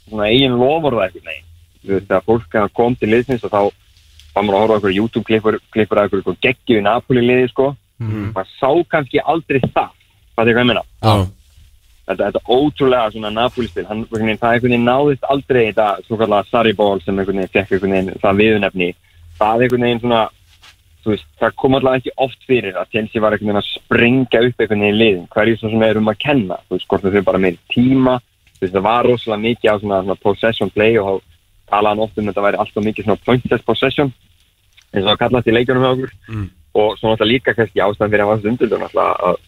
svona 0.10 0.32
eigin 0.32 0.58
lofurða 0.60 1.08
eitthvað 1.08 1.30
nei, 1.30 1.40
þú 1.84 1.96
veist 1.96 2.12
að 2.12 2.28
fólk 2.28 2.60
hann 2.60 2.76
kom 2.80 2.98
til 3.00 3.12
liðsins 3.14 3.46
og 3.48 3.54
þá 3.54 3.62
var 4.34 4.44
maður 4.44 4.58
að 4.58 4.64
horfa 4.64 4.74
á 4.74 4.78
eitthvað 4.78 4.98
YouTube-klippur 5.00 5.60
klippur 5.76 6.02
að 6.02 6.18
eitthvað 6.18 6.44
geggju 6.44 6.82
í 6.82 6.84
Napoli 6.84 7.24
liði 7.24 7.48
sko 7.54 7.70
maður 8.34 8.50
sá 8.58 8.70
kannski 8.90 9.22
aldrei 9.22 9.62
það. 9.62 9.94
Hvað 10.34 10.50
er 10.50 10.56
hvað 10.56 10.64
ég 10.64 10.70
meina? 10.72 10.84
Já, 11.04 11.14
þetta, 12.08 12.26
þetta 12.26 12.42
ótrúlega 12.50 13.12
svona 13.14 13.32
Napoli-spil 13.34 13.86
hann, 13.88 14.04
einhvern 14.04 14.26
veginn, 14.28 14.40
það 14.42 14.56
einhvern 14.56 14.74
veginn 14.74 14.88
náðist 14.90 15.28
aldrei 15.30 15.62
þetta 15.70 15.88
svo 16.08 16.20
kallega 16.20 16.50
Sarri-ból 16.50 17.02
sem 17.04 17.20
einhvern 17.20 17.42
veginn 17.42 17.54
fekk 17.54 17.76
einhvern 17.76 17.96
veginn 17.96 18.24
það 18.24 18.40
viðunefni 18.42 18.90
það 19.40 19.66
einhvern 19.66 19.88
veginn 19.88 20.04
svona 20.04 20.24
veist, 21.12 21.28
það 21.42 21.56
kom 21.60 21.76
alltaf 21.78 21.98
ekki 22.00 22.14
oft 22.26 22.46
fyrir 22.48 22.78
að 22.80 22.94
Chelsea 22.96 23.22
var 23.22 23.36
einhvern 23.36 23.50
veginn 23.50 23.62
að 23.62 23.70
springa 23.70 24.42
upp 24.48 24.62
einhvern 24.64 24.84
veginn 24.84 24.96
í 24.96 25.00
liðin, 25.00 25.28
hverju 25.34 25.60
sem 25.60 25.86
er 25.88 26.00
um 26.00 26.12
að 26.12 26.22
kenna 26.24 26.60
þú 26.68 26.78
veist, 26.78 26.88
hvort 26.92 27.08
þau 27.08 27.26
bara 27.28 27.42
meiri 27.44 27.60
tíma 27.74 28.18
þú 28.22 28.64
veist, 28.64 28.74
það 28.74 28.86
var 28.88 29.10
rosalega 29.10 29.44
mikið 29.44 29.72
á 29.72 29.76
svona, 29.82 30.02
svona 30.06 30.22
possession 30.24 30.74
play 30.74 30.98
og 31.02 31.08
þá 31.08 31.34
talaði 31.74 31.92
hann 31.94 32.04
oft 32.06 32.18
um 32.18 32.24
að 32.24 32.32
þetta 32.32 32.46
væri 32.48 32.62
alltaf 32.64 32.88
mikið 32.88 33.08
svona 33.08 33.26
pointless 33.28 33.68
possession 33.68 34.14
eins 34.94 35.04
og 35.04 35.10
það 35.12 35.22
kallast 35.24 35.50
í 35.50 35.56
leikjunum 35.56 35.84
með 35.84 35.96
okkur. 35.96 36.14
Mm. 36.30 36.50
og 36.74 36.98
svo 36.98 37.12
náttúrulega 37.12 37.32
líka 37.34 37.54
kannski 37.54 37.82
ástæðan 37.86 38.14
fyrir 38.14 38.24
að 38.24 38.30
hann 38.34 38.98
var 38.98 39.40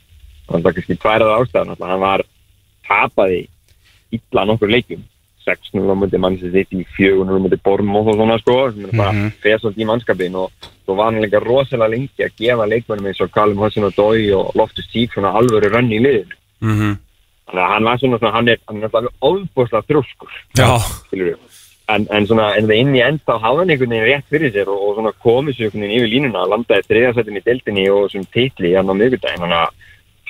það 0.46 0.66
var 0.66 0.76
kannski 0.78 0.98
tværað 1.02 1.36
ástæðan 1.40 1.72
náttúrulega 1.72 1.94
hann 1.94 2.06
var 2.06 2.24
tapaði 2.86 3.42
illa 4.14 4.46
nokkur 4.46 4.74
leikjum 4.74 5.06
6-0 5.46 5.86
á 5.86 5.96
mútið 6.02 6.22
mannsins 6.24 6.54
sitt 6.54 6.72
í 6.74 6.86
4-0 6.98 7.38
á 7.38 7.44
mútið 7.46 7.62
Bormóð 7.66 8.12
og 8.14 8.16
svona 8.20 8.38
sko. 8.42 8.72
Sem 8.72 8.86
er 8.86 8.98
bara 8.98 9.12
Mhm. 9.14 9.32
fesald 9.42 9.76
í 9.78 9.86
mannskapin 9.86 10.36
og 10.36 10.52
svo 10.86 10.96
var 10.96 11.12
hann 11.12 11.22
líka 11.24 11.40
rosalega 11.44 11.90
lengi 11.94 12.22
að 12.26 12.36
gefa 12.38 12.66
leikmennum 12.68 13.08
eins 13.08 13.22
og 13.22 13.32
Callum 13.32 13.58
Hudson 13.58 13.84
og 13.86 13.94
Dói 13.94 14.32
og 14.36 14.56
Loftus 14.56 14.88
Cheek 14.92 15.12
svona 15.14 15.34
alvöru 15.34 15.70
rönn 15.70 15.92
í 15.94 16.00
liðinu. 16.02 16.36
Mhm. 16.62 16.98
þannig 17.46 17.62
að 17.62 17.74
hann 17.74 17.84
var 17.84 17.98
svona, 17.98 18.18
svona 18.20 18.34
hann 18.34 18.48
er, 18.50 18.58
hann 18.68 18.84
alltaf 18.84 19.06
ofbúrslega 19.22 19.86
þrjóskur. 19.86 20.32
En, 21.88 22.08
en 22.10 22.26
svona, 22.26 22.58
en 22.58 22.66
það 22.66 22.80
inn 22.82 22.96
í 22.96 23.02
end 23.06 23.20
þá 23.28 23.36
hafði 23.40 23.60
hann 23.62 23.70
einhvern 23.70 23.92
veginn 23.94 24.08
rétt 24.10 24.30
fyrir 24.32 24.52
sér 24.56 24.68
og, 24.74 24.80
og 24.82 24.96
svona 24.96 25.12
veginn 25.84 25.94
yfir 26.00 26.10
línuna 26.10 26.48
landaði 26.50 26.88
þriðarsættin 26.90 27.38
í 27.38 27.44
deildinni 27.46 27.84
og 27.94 28.10
sem 28.10 28.26
titli 28.34 28.74
hann 28.74 28.90
á 28.90 28.94
miðgudaginn 28.98 29.44
þannig 29.46 29.62
að 29.62 29.70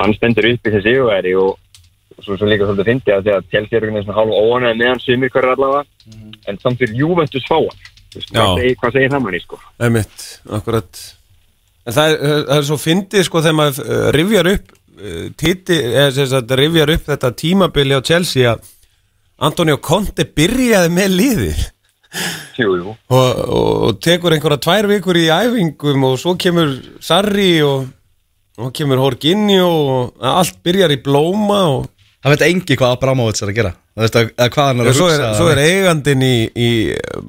hann 0.01 0.13
stendur 0.17 0.49
upp 0.51 0.67
í 0.67 0.73
þessi 0.75 0.95
og 1.39 1.57
svo, 2.23 2.37
svo 2.37 2.47
líka 2.47 2.67
svolítið 2.67 2.91
fyndi 2.91 3.13
að 3.15 3.25
því 3.25 3.35
að 3.35 3.51
Chelsea 3.51 3.77
er 3.77 3.83
einhvern 3.83 3.97
veginn 3.99 4.07
svona 4.07 4.19
hálf 4.19 4.39
óanæði 4.39 4.79
með 4.79 4.91
hann 4.91 5.03
sumir 5.03 5.33
hverju 5.33 5.53
allavega. 5.55 5.83
En 6.45 6.61
samt 6.61 6.81
fyrir 6.81 6.97
Juventus 7.01 7.47
fáa 7.49 7.73
Vist, 8.15 8.31
Já. 8.31 8.39
hvað, 8.39 8.61
segir, 8.61 8.77
hvað 8.79 8.95
segir 8.95 9.11
það 9.11 9.23
manni 9.25 9.41
sko? 9.43 9.59
Einmitt, 9.83 10.25
akkurat. 10.57 11.01
En 11.85 11.95
það 11.95 12.13
er, 12.13 12.19
það 12.47 12.55
er 12.57 12.67
svo 12.69 12.77
fyndið 12.81 13.27
sko 13.27 13.41
þegar 13.43 13.57
maður 13.59 13.81
uh, 13.83 14.05
rifjar 14.15 14.49
upp 14.53 14.71
uh, 14.71 15.25
titi, 15.41 15.79
eða 15.91 16.13
sem 16.15 16.29
sagt 16.31 16.53
rifjar 16.61 16.93
upp 16.95 17.09
þetta 17.11 17.31
tímabili 17.41 17.97
á 17.99 18.01
Chelsea 18.07 18.53
að 18.53 18.71
Antonio 19.45 19.77
Conte 19.83 20.23
byrjaði 20.31 20.93
með 20.95 21.17
liðið. 21.19 21.65
Jú, 22.55 22.69
jú. 22.79 22.93
og, 23.11 23.25
og, 23.43 23.71
og 23.89 23.97
tekur 23.99 24.31
einhverja 24.31 24.61
tvær 24.63 24.87
vikur 24.87 25.17
í 25.19 25.25
æfingum 25.35 26.05
og 26.07 26.13
svo 26.21 26.37
kemur 26.39 26.69
Sarri 27.03 27.57
og, 27.67 27.89
og 28.55 28.71
kemur 28.71 29.01
Horginio 29.03 29.67
og 29.67 30.23
allt 30.23 30.61
byrjar 30.63 30.93
í 30.95 31.01
blóma 31.03 31.59
og, 31.73 31.89
Það 32.25 32.33
veit 32.33 32.43
engi 32.47 32.75
hvað 32.79 32.93
Abramovits 32.95 33.43
er 33.45 33.49
að 33.51 33.57
gera. 33.59 33.71
Veist 34.01 34.15
að, 34.17 34.29
að 34.41 34.47
hvað 34.55 34.67
hann 34.67 34.79
er 34.81 34.87
og 34.87 34.89
að 34.89 34.95
svo, 34.97 35.07
hugsa 35.11 35.25
er, 35.27 35.33
svo 35.37 35.49
er 35.51 35.59
eigandin 35.61 36.23
í, 36.25 36.37
í 36.57 36.69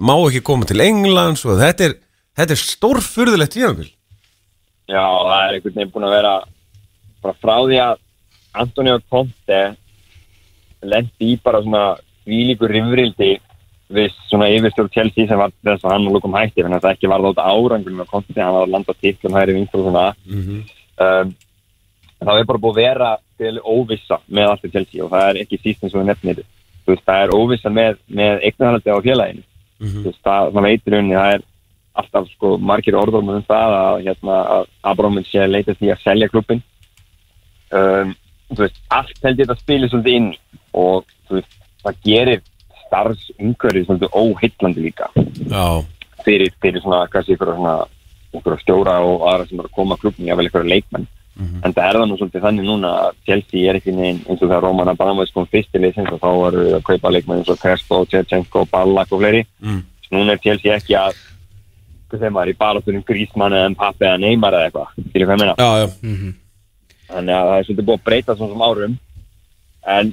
má 0.00 0.14
ekki 0.16 0.40
koma 0.46 0.64
til 0.64 0.80
Englands 0.80 1.42
og 1.44 1.59
þetta 1.61 1.85
er, 1.90 1.94
þetta 2.40 2.54
er 2.56 2.61
stórfurðulegt 2.62 3.52
tímabil. 3.52 3.90
Já, 4.88 5.02
það 5.04 5.42
er 5.42 5.59
einhvern 5.59 5.76
veginn 5.76 5.92
búin 5.92 6.06
að 6.09 6.14
vera 6.16 6.30
bara 7.26 7.37
frá 7.42 7.54
því 7.66 7.82
að 7.82 8.00
Antonio 8.62 8.94
Conte 9.12 9.61
lendi 10.87 11.28
í 11.35 11.37
bara 11.44 11.61
svona 11.61 11.85
výlíkur 12.24 12.72
rifrildi 12.72 13.30
við 13.92 14.16
svona 14.30 14.48
yfirstjórn 14.54 14.90
Chelsea 14.96 15.28
sem 15.28 15.38
var 15.38 15.52
þess 15.61 15.85
að 15.85 15.92
hann 15.92 16.09
lókum 16.09 16.40
hætti 16.40 16.64
þannig 16.64 16.80
að 16.80 16.88
það 16.88 16.96
ekki 16.96 17.12
var 17.12 17.28
þátt 17.28 17.44
árangur 17.44 18.00
með 18.00 18.11
Conte 18.14 18.40
hann 18.40 18.56
var 18.56 18.64
að 18.64 18.72
landa 18.78 18.96
titlum 18.96 19.37
hægri 19.37 19.61
vingur 19.61 19.82
og 19.82 19.90
svona. 19.90 20.09
Um, 20.96 21.37
en 22.16 22.30
það 22.30 22.40
er 22.40 22.48
bara 22.48 22.64
búið 22.64 22.72
að 22.72 22.82
vera 22.87 23.12
til 23.40 23.59
óvissa 23.62 24.20
með 24.27 24.53
allt 24.53 24.68
í 24.68 24.72
Chelsea 24.75 25.05
og 25.05 25.12
það 25.12 25.29
er 25.31 25.40
ekki 25.42 25.61
síst 25.62 25.85
eins 25.85 25.94
og 25.94 26.03
við 26.03 26.09
nefnir 26.11 26.44
veist, 26.87 27.05
það 27.07 27.22
er 27.25 27.35
óvissa 27.35 27.72
með, 27.72 28.01
með 28.07 28.42
eignarhaldi 28.46 28.94
á 28.94 28.99
félaginu. 29.05 29.44
Þú 29.77 30.05
veist, 30.07 30.22
það, 30.25 30.53
það 30.55 30.66
veitir 30.66 30.99
unni, 31.01 31.16
það 31.16 31.33
er 31.35 31.46
alltaf 31.96 32.29
sko 32.31 32.53
margir 32.61 32.99
orðum 32.99 33.33
um 33.33 33.44
það 33.49 33.75
að, 33.81 33.99
hérna, 34.07 34.38
að 34.57 34.70
Abramovich 34.92 35.31
sé 35.31 35.42
að 35.42 35.53
leita 35.55 35.77
því 35.77 35.92
að 35.92 36.03
selja 36.05 36.29
klubbin 36.33 36.62
um, 37.72 38.12
veist, 38.57 38.81
allt 38.92 39.20
held 39.25 39.40
ég 39.40 39.53
að 39.53 39.62
spila 39.62 39.90
svolítið 39.90 40.18
inn 40.20 40.31
og 40.77 41.07
það 41.31 42.01
gerir 42.05 42.42
starfsumhverfið 42.87 43.88
svolítið 43.88 44.18
óhillandi 44.20 44.85
líka. 44.85 45.11
Já, 45.51 45.66
fyrir, 46.25 46.53
fyrir 46.62 46.85
svona, 46.85 47.07
svona 47.09 47.77
ykkur 48.37 48.61
stjóra 48.61 48.99
og 49.05 49.25
aðra 49.31 49.49
sem 49.49 49.61
er 49.61 49.68
að 49.68 49.77
koma 49.77 49.96
að 49.96 50.05
klubbin, 50.05 50.29
jável 50.29 50.51
ykkur 51.37 51.53
leikmenn 51.53 51.64
en 51.64 51.75
það 51.77 51.88
er 51.88 51.99
það 51.99 52.09
nú 52.09 52.16
svolítið 52.16 52.44
þannig 52.46 52.66
núna 52.66 52.90
að 53.03 53.16
Chelsea 53.27 53.70
er 53.70 53.79
ekki 53.79 53.92
neginn 53.92 54.22
eins 54.25 54.40
og 54.40 54.49
þegar 54.49 54.62
Roman 54.64 54.88
Abramovich 54.88 55.35
kom 55.35 55.46
fyrst 55.46 55.70
til 55.72 55.83
liðsins 55.83 56.12
og 56.12 56.20
þá 56.20 56.29
varu 56.40 56.66
að 56.77 56.83
kaupa 56.87 57.12
leikmenn 57.12 57.42
eins 57.42 57.51
og 57.53 57.61
Crespo, 57.61 58.05
Tjechenko, 58.11 58.66
Ballack 58.70 59.12
og 59.12 59.20
fleiri. 59.20 59.44
Mm. 59.61 59.83
núna 60.12 60.33
er 60.33 60.42
Chelsea 60.42 60.75
ekki 60.77 60.94
að 60.96 61.16
hvað 62.09 62.22
þeim 62.22 62.37
var 62.38 62.49
í 62.49 62.57
barátunum 62.57 63.05
Grísmann 63.07 63.57
eða 63.57 63.72
Mbappe 63.75 64.07
eða 64.07 64.20
Neymar 64.22 64.55
eða 64.55 64.68
eitthvað. 64.68 64.92
Fyrir 65.12 65.27
hvað 65.27 65.37
ég 65.37 65.42
meina? 65.42 65.57
Já, 65.59 65.70
já. 65.83 65.88
Þannig 67.07 67.35
að 67.35 67.49
það 67.49 67.59
er 67.59 67.66
svolítið 67.66 67.88
búið 67.88 67.99
að 67.99 68.07
breyta 68.07 68.37
svona 68.37 68.53
sem 68.53 68.62
árum. 68.66 68.94
En 69.87 70.12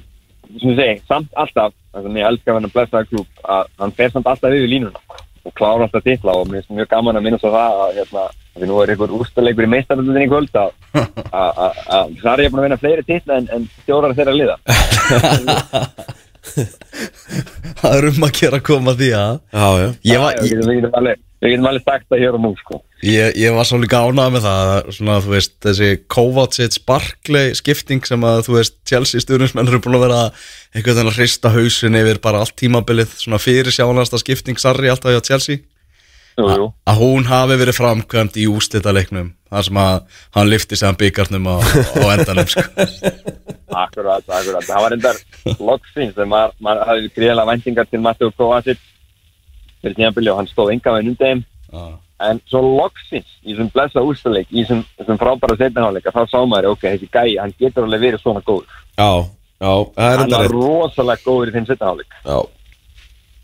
sem 0.59 0.69
ég 0.73 0.79
segi, 0.79 0.95
samt 1.09 1.37
alltaf 1.39 1.73
þannig 1.93 2.09
að 2.09 2.19
ég 2.19 2.31
elskar 2.31 2.57
hann 2.57 2.67
að 2.67 2.73
blessa 2.73 3.03
klúb 3.09 3.45
að 3.55 3.69
hann 3.81 3.93
fer 3.97 4.13
samt 4.13 4.29
alltaf 4.29 4.55
yfir 4.57 4.69
línuna 4.69 5.01
og 5.43 5.53
klára 5.57 5.85
alltaf 5.85 6.03
titla 6.05 6.35
og 6.37 6.49
mér 6.49 6.63
finnst 6.63 6.77
mjög 6.77 6.89
gaman 6.93 7.19
að 7.19 7.25
minnast 7.27 7.45
á 7.47 7.51
það 7.53 7.81
að 7.85 7.95
hérna, 7.99 8.25
því 8.57 8.69
nú 8.69 8.79
er 8.81 8.93
einhver 8.93 9.15
úrstalegur 9.17 9.67
í 9.67 9.71
meistaröldinni 9.73 10.25
í 10.25 10.31
kvöld 10.31 10.59
að 10.59 10.73
það 10.93 12.33
er 12.33 12.43
ég 12.45 12.53
búin 12.53 12.61
að 12.61 12.67
vinna 12.67 12.81
fleiri 12.81 13.05
titla 13.07 13.39
en, 13.41 13.47
en 13.53 13.67
stjórar 13.83 14.15
þeirra 14.17 14.35
liða. 14.37 14.57
Það 16.43 17.93
er 17.97 18.07
um 18.09 18.25
að 18.27 18.33
gera 18.35 18.59
að 18.59 18.65
koma 18.67 18.93
því 18.99 19.09
að 19.15 19.37
Já, 19.53 19.67
já. 19.79 19.85
Ég 20.09 20.23
var, 20.23 20.39
getum, 20.43 20.67
við 20.67 20.79
getum 20.79 20.97
alveg 20.99 21.21
við 21.43 21.53
getum 21.53 21.67
alveg 21.69 21.85
sagt 21.87 22.05
það 22.11 22.21
hér 22.23 22.37
og 22.37 22.43
nú 22.43 22.51
sko. 22.59 22.79
Ég, 23.03 23.37
ég 23.39 23.55
var 23.55 23.67
svo 23.67 23.79
líka 23.81 24.01
ánað 24.03 24.35
með 24.35 24.45
það 24.45 24.71
að 24.73 24.91
Svona 24.97 25.17
þú 25.23 25.33
veist 25.33 25.55
þessi 25.65 25.89
Kovacic 26.15 26.77
Barkley 26.87 27.55
skipting 27.59 28.07
sem 28.07 28.27
að 28.27 28.43
þú 28.47 28.57
veist 28.59 28.75
Chelsea 28.87 29.23
stjórnismenn 29.23 29.71
eru 29.71 29.81
búin 29.83 29.97
að 29.99 30.05
vera 30.05 30.21
einhvern 30.75 30.99
veginn 30.99 31.11
að 31.13 31.19
hrista 31.19 31.53
hausin 31.55 31.99
yfir 31.99 32.21
bara 32.23 32.43
allt 32.43 32.55
tímabilið 32.59 33.15
Svona 33.23 33.41
fyrir 33.43 33.75
sjánasta 33.75 34.19
skipting 34.21 34.59
Sarri 34.61 34.91
alltaf 34.91 35.15
hjá 35.15 35.23
Chelsea. 35.31 35.63
Að 36.39 36.99
hún 36.99 37.27
hafi 37.29 37.57
verið 37.59 37.77
framkvæmt 37.77 38.37
í 38.41 38.47
ústita 38.49 38.93
leiknum 38.95 39.33
þar 39.53 39.67
sem 39.67 39.79
að 39.83 39.97
hann 40.37 40.49
lifti 40.49 40.79
að 40.81 40.97
byggarnum 41.03 41.49
á, 41.49 41.55
á 41.61 42.05
endanum 42.15 42.49
sko. 42.49 42.63
Akkurat, 43.83 44.23
akkurat. 44.27 44.65
Það 44.65 44.81
var 44.85 44.95
endar 44.95 45.19
loksins 45.57 46.13
þegar 46.13 46.29
maður, 46.29 46.55
maður 46.61 46.89
hafði 46.89 47.11
gríðilega 47.15 47.49
væntingar 47.49 47.87
til 47.89 48.01
Matteo 48.05 48.31
Kovacic 48.37 48.81
fyrir 49.83 49.97
tímabili 49.97 50.31
og 50.31 50.41
hann 50.41 50.49
stóð 50.49 50.73
enga 50.75 50.95
undir 50.99 51.17
þeim 51.19 51.43
Já. 51.73 51.85
en 52.29 52.41
svo 52.49 52.61
loksins 52.63 53.29
í 53.43 53.51
þessum 53.51 53.71
blessa 53.73 54.03
úrstaleik 54.05 54.51
í 54.51 54.61
þessum, 54.61 54.83
þessum 54.99 55.21
frábæra 55.21 55.57
setnaháleika 55.59 56.13
þá 56.13 56.21
sá 56.29 56.37
maður, 56.45 56.75
ok, 56.75 56.85
þessi 56.85 57.09
gæi, 57.09 57.33
hann 57.41 57.55
getur 57.59 57.87
alveg 57.87 58.05
verið 58.07 58.23
svona 58.23 58.43
góður. 58.45 58.77
Já, 58.93 59.09
já, 59.57 59.73
það 59.97 60.05
er 60.05 60.21
Hann 60.21 60.27
enda 60.27 60.43
var 60.43 60.53
rosalega 60.53 61.25
góður 61.25 61.51
í 61.51 61.55
þeim 61.57 61.69
setnaháleik. 61.71 62.19
Já, 62.23 62.37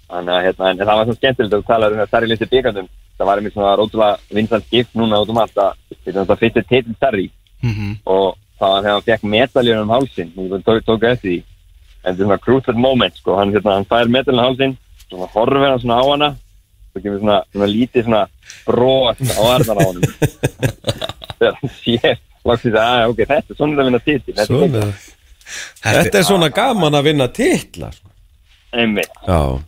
Þannig 0.09 0.33
að 0.35 0.43
hérna, 0.47 0.69
en 0.71 0.77
það 0.79 0.95
var 0.97 1.05
svona 1.05 1.19
skemmtilegt 1.19 1.53
að 1.53 1.65
tala 1.67 1.87
um 1.91 1.97
það 1.99 2.07
stærri 2.11 2.27
listi 2.31 2.45
byggandum. 2.49 2.87
Það 3.19 3.27
var 3.29 3.37
einmitt 3.37 3.53
svona 3.53 3.75
rótulega 3.77 4.17
vinsalt 4.33 4.69
gift 4.71 4.93
núna 4.95 5.19
út 5.21 5.29
um 5.29 5.37
allt 5.37 5.57
að 5.59 5.73
þetta 6.05 6.37
fyrir 6.39 6.65
titil 6.69 6.95
stærri 6.95 7.29
Mhm. 7.61 7.97
og 8.07 8.37
það 8.59 8.69
var 8.71 8.81
þegar 8.83 8.93
hann 8.95 9.07
fekk 9.09 9.23
medaljur 9.23 9.81
um 9.81 9.89
hálsin 9.89 10.31
og 10.37 10.63
tók, 10.63 10.81
tók 10.87 11.03
eftir 11.03 11.29
því. 11.29 11.43
En 12.05 12.15
þetta 12.15 12.21
er 12.21 12.25
svona 12.25 12.37
crucial 12.41 12.75
moment 12.77 13.15
sko. 13.17 13.35
Hann, 13.35 13.51
hérna, 13.53 13.73
hann 13.75 13.85
fær 13.85 14.07
medaljur 14.07 14.39
um 14.39 14.45
hálsin 14.47 14.77
svona 15.11 15.27
horfir 15.33 15.69
hann 15.69 15.79
svona 15.79 15.99
á 15.99 16.03
hana 16.09 16.29
og 16.95 17.03
kemur 17.03 17.19
svona, 17.19 17.43
svona 17.53 17.67
lítið 17.67 18.03
svona 18.05 18.27
brot 18.65 19.17
á 19.19 19.41
arðan 19.55 19.77
á 19.77 19.83
honum. 19.85 20.03
Þegar 21.39 21.53
hann 21.59 21.71
sér 21.83 22.17
lagsið 22.45 22.73
að 22.73 22.87
"Ah, 22.87 23.07
ok, 23.09 23.17
þetta 23.17 23.49
er 23.51 23.55
svona 23.55 23.81
að 23.81 23.85
vinna 23.85 23.99
titil 23.99 24.33
þetta 24.33 24.93
Þetta 25.83 26.17
er 26.19 26.23
svona 26.23 26.49
gaman 26.53 26.93
að 26.93 27.03
vinna 27.03 27.27
titla 27.27 27.91
sko. 27.91 28.09
einmitt. 28.73 29.09
Já, 29.27 29.59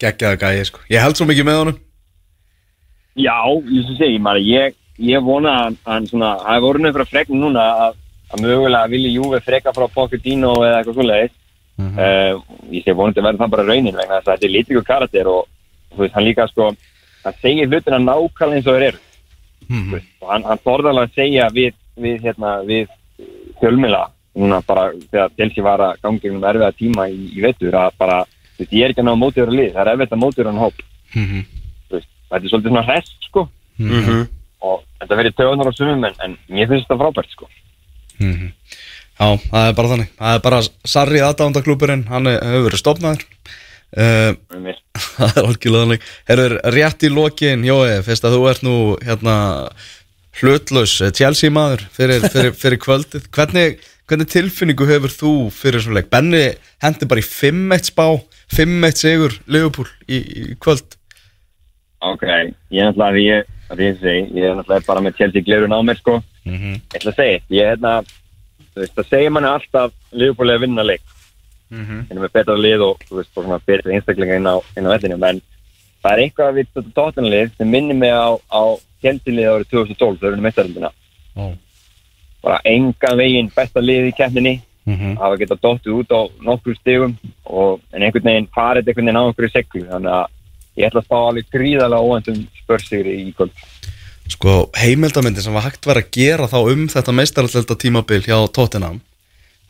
geggjaða 0.00 0.40
gæi 0.40 0.64
sko. 0.68 0.80
ég 0.90 1.02
held 1.02 1.18
svo 1.18 1.26
mikið 1.28 1.48
með 1.48 1.60
honum. 1.60 1.78
Já, 3.14 3.38
ég 3.70 3.86
sem 3.86 3.98
segi, 4.00 4.18
maður, 4.18 4.46
ég, 4.48 4.74
ég 4.98 5.22
vona 5.22 5.52
að 5.66 5.76
hann 5.86 6.08
svona, 6.10 6.32
það 6.42 6.56
er 6.56 6.64
voruð 6.64 6.88
fyrir 6.88 7.04
að 7.04 7.12
frekna 7.12 7.40
núna 7.40 7.66
að, 7.86 8.00
að 8.32 8.42
mögulega 8.42 8.90
vilji 8.90 9.12
Júve 9.14 9.40
freka 9.44 9.74
frá 9.74 9.86
Pochettino 9.94 10.54
eða 10.64 10.80
eitthvað 10.80 10.98
svoleiðis. 10.98 11.36
Uh, 11.74 12.38
ég 12.70 12.84
sé 12.84 12.94
vonandi 12.94 13.18
að 13.18 13.26
verða 13.26 13.40
það 13.42 13.54
bara 13.54 13.64
raunin 13.66 13.96
vegna 13.98 14.18
þess 14.20 14.28
að 14.28 14.34
þetta 14.36 14.46
er 14.46 14.52
lítikur 14.54 14.84
karakter 14.86 15.30
og, 15.30 15.48
og 15.90 15.96
þú 15.96 16.02
veist, 16.04 16.14
hann 16.14 16.26
líka 16.26 16.46
sko 16.46 16.68
hann 17.24 17.38
segir 17.42 17.70
hlutina 17.70 17.98
nákvæmlega 17.98 18.58
eins 18.58 18.68
og 18.68 18.76
þeir 18.76 18.86
eru. 18.88 19.00
Mhm. 19.64 19.94
og 20.20 20.28
hann, 20.28 20.44
hann 20.44 20.60
þorðalega 20.60 21.08
að 21.08 21.14
segja 21.16 21.48
við, 21.54 21.74
við, 21.96 22.18
hérna, 22.26 22.50
við 22.68 22.88
fjölmila 23.62 24.02
núna 24.36 24.60
bara 24.66 24.90
þegar 24.92 25.32
Chelsea 25.38 25.64
var 25.64 25.80
að 25.80 26.00
gangi 26.02 26.30
um 26.30 26.44
erfiða 26.44 26.72
tíma 26.76 27.06
í, 27.08 27.30
í 27.32 27.40
vetur 27.40 27.76
að 27.78 27.94
bara, 27.98 28.18
veist, 28.62 28.72
ég 28.72 28.84
er 28.86 28.94
ekki 28.94 29.02
að 29.04 29.08
ná 29.10 29.14
mótiður 29.20 29.50
að 29.52 29.58
lið, 29.60 29.70
það 29.74 29.82
er 29.84 29.92
erfitt 29.94 30.14
að 30.16 30.22
mótiður 30.24 30.50
hann 30.52 30.62
hóp 30.64 30.82
Mhm. 31.14 31.44
þú 31.90 31.94
veist, 31.98 32.08
þetta 32.30 32.44
er 32.44 32.50
svolítið 32.50 32.72
svona 32.72 32.86
rest 32.88 33.14
sko. 33.28 33.48
Mhm. 33.78 34.28
Og 34.64 34.80
þetta 35.00 35.18
verið 35.20 35.34
tögunar 35.38 35.68
á 35.68 35.72
sumum 35.76 36.04
en, 36.08 36.14
en 36.24 36.38
mér 36.50 36.68
finnst 36.68 36.88
þetta 36.88 37.00
frábært 37.02 37.30
sko. 37.34 37.48
Mhm. 38.18 38.52
Já, 39.14 39.26
það 39.50 39.68
er 39.68 39.74
bara 39.78 39.88
þannig. 39.92 40.08
Það 40.18 40.34
er 40.34 40.40
bara 40.42 40.62
Sarri 40.84 41.20
aðdándaklúburinn, 41.22 42.06
hann 42.08 42.26
hefur 42.26 42.64
verið 42.66 42.80
stopnaður 42.82 43.22
uh, 43.94 44.34
mér. 44.58 44.78
Það 45.14 45.36
er 45.38 45.46
algjörlega 45.46 45.84
þannig. 45.84 46.06
Herður, 46.26 46.54
rétt 46.74 47.04
í 47.06 47.10
lokin, 47.14 47.62
Jói, 47.68 48.02
fyrst 48.02 48.24
að 48.26 48.34
þú 48.34 48.48
ert 48.50 48.64
nú 48.66 48.74
hérna 49.06 49.36
hlutlaus 50.40 50.96
eh, 51.04 51.12
Chelsea 51.14 51.50
maður 51.54 51.84
fyrir, 51.94 52.24
fyrir, 52.34 52.54
fyrir 52.58 52.80
kvöldið. 52.82 53.28
Hvernig, 53.34 53.78
hvernig 54.10 54.30
tilfinningu 54.34 54.88
hefur 54.90 55.14
þú 55.14 55.32
fyrir 55.54 55.84
svona 55.84 56.00
leik? 56.00 56.10
Benni 56.10 56.42
hendi 56.82 57.06
bara 57.10 57.22
í 57.22 57.28
5-1 57.28 57.90
spá 57.92 58.06
5-1 58.54 59.00
sigur 59.00 59.38
Liverpool 59.46 59.88
í, 60.08 60.20
í 60.20 60.58
kvöld 60.62 60.98
Ok, 62.04 62.24
ég 62.68 62.82
er 62.82 62.90
náttúrulega, 62.90 63.22
ég, 63.22 63.46
að 63.72 63.80
ég 63.80 63.96
segi, 64.02 64.24
ég 64.36 64.44
er 64.44 64.58
náttúrulega 64.58 64.86
bara 64.86 65.02
með 65.04 65.16
Chelsea 65.16 65.44
glirun 65.44 65.72
á 65.72 65.80
mér, 65.80 65.96
sko. 65.96 66.18
Mhm. 66.44 66.74
Ég 66.92 66.98
ætla 66.98 67.12
að 67.14 67.16
segja, 67.16 67.40
ég 67.48 67.62
er 67.62 67.70
hérna, 67.72 67.92
það 68.76 69.08
segir 69.08 69.32
manni 69.32 69.48
alltaf 69.48 69.94
Liverpool 70.12 70.50
er 70.50 70.58
að 70.58 70.64
vinna 70.66 70.84
leik. 70.84 71.04
Mhm. 71.72 72.02
Hérna 72.10 72.20
með 72.26 72.34
betra 72.36 72.56
lið 72.60 72.84
og, 72.84 72.98
þú 73.08 73.16
veist, 73.16 73.34
bara 73.34 73.46
svona 73.46 73.60
betri 73.64 73.94
einstaklinga 73.96 74.36
inn 74.36 74.52
á, 74.52 74.56
á 74.60 74.92
vellinu, 74.92 75.18
menn 75.18 75.40
það 76.04 76.12
er 76.12 76.22
eitthvað 76.24 76.54
við 76.58 76.66
þetta 76.74 76.94
tóttunlið 76.98 77.56
sem 77.56 77.70
minnir 77.70 77.96
mig 77.96 78.12
á, 78.12 78.36
á 78.52 78.62
Chelsea 79.00 79.32
lið 79.32 79.48
árið 79.48 79.70
2012, 79.72 80.18
þau 80.20 80.28
eru 80.28 80.44
meistaröndina. 80.44 80.90
Ó. 81.36 81.56
Bara 82.44 82.60
engan 82.68 83.16
veginn 83.16 83.52
besta 83.56 83.80
lið 83.80 84.12
í 84.12 84.16
keppninni, 84.86 85.14
Mhm. 85.14 85.16
hafa 85.18 85.36
getað 85.36 85.60
dottið 85.64 85.92
út 85.98 86.10
á 86.12 86.20
nokkur 86.44 86.76
stigum 86.76 87.16
og 87.46 87.80
en 87.92 88.02
einhvern 88.02 88.24
veginn 88.24 88.48
farið 88.54 88.88
einhvern 88.88 89.06
veginn 89.06 89.16
á 89.16 89.24
einhverju 89.24 89.52
seglu 89.52 89.86
þannig 89.88 90.12
að 90.12 90.26
ég 90.76 90.86
ætla 90.90 91.00
að 91.00 91.06
spá 91.06 91.16
alveg 91.28 91.46
gríðarlega 91.54 92.04
óvendum 92.04 92.46
spörsigri 92.62 93.14
í 93.28 93.34
kvöld. 93.34 93.50
Sko, 94.28 94.70
heimildamindi 94.74 95.40
sem 95.40 95.52
var 95.52 95.62
hægt 95.62 95.84
verið 95.84 96.04
að 96.04 96.10
gera 96.10 96.46
þá 96.48 96.72
um 96.72 96.86
þetta 96.88 97.12
meistarallelda 97.12 97.76
tímabil 97.76 98.22
hjá 98.24 98.52
Tottenham 98.52 99.00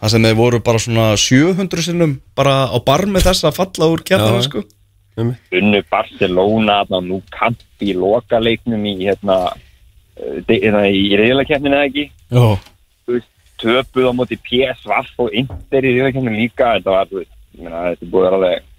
það 0.00 0.10
sem 0.10 0.22
þeir 0.22 0.36
voru 0.36 0.60
bara 0.60 0.78
svona 0.78 1.16
700 1.16 1.82
sinnum 1.82 2.20
bara 2.36 2.68
á 2.70 2.78
bar 2.84 3.06
með 3.06 3.28
þess 3.30 3.44
að 3.48 3.54
falla 3.58 3.90
úr 3.92 4.02
kjartana, 4.04 4.42
Já. 4.42 4.48
sko. 4.48 4.64
unnu 5.16 5.82
Barcelona 5.90 6.84
nú 6.90 7.22
kamp 7.30 7.58
í 7.80 7.94
lokaleiknum 7.94 8.82
í 8.84 8.94
hérna 9.06 9.52
eh, 10.16 10.42
hérna, 10.48 10.86
í 10.90 11.14
reyðlakeppninu 11.18 11.78
eða 11.78 11.86
ekki 11.90 12.10
töpuð 13.62 14.10
á 14.10 14.12
móti 14.16 14.38
PSV 14.40 15.24
og 15.24 15.34
Inter 15.34 15.86
í 15.86 15.94
reyðlakeppninu 15.96 16.38
líka. 16.38 16.74
Þetta 16.78 16.94
var, 16.94 17.10
veist, 17.10 17.34
ég 17.54 17.66
meina, 17.66 17.82
þetta 17.92 18.10
búið 18.12 18.24
að 18.24 18.30
vera 18.30 18.40
alveg 18.40 18.70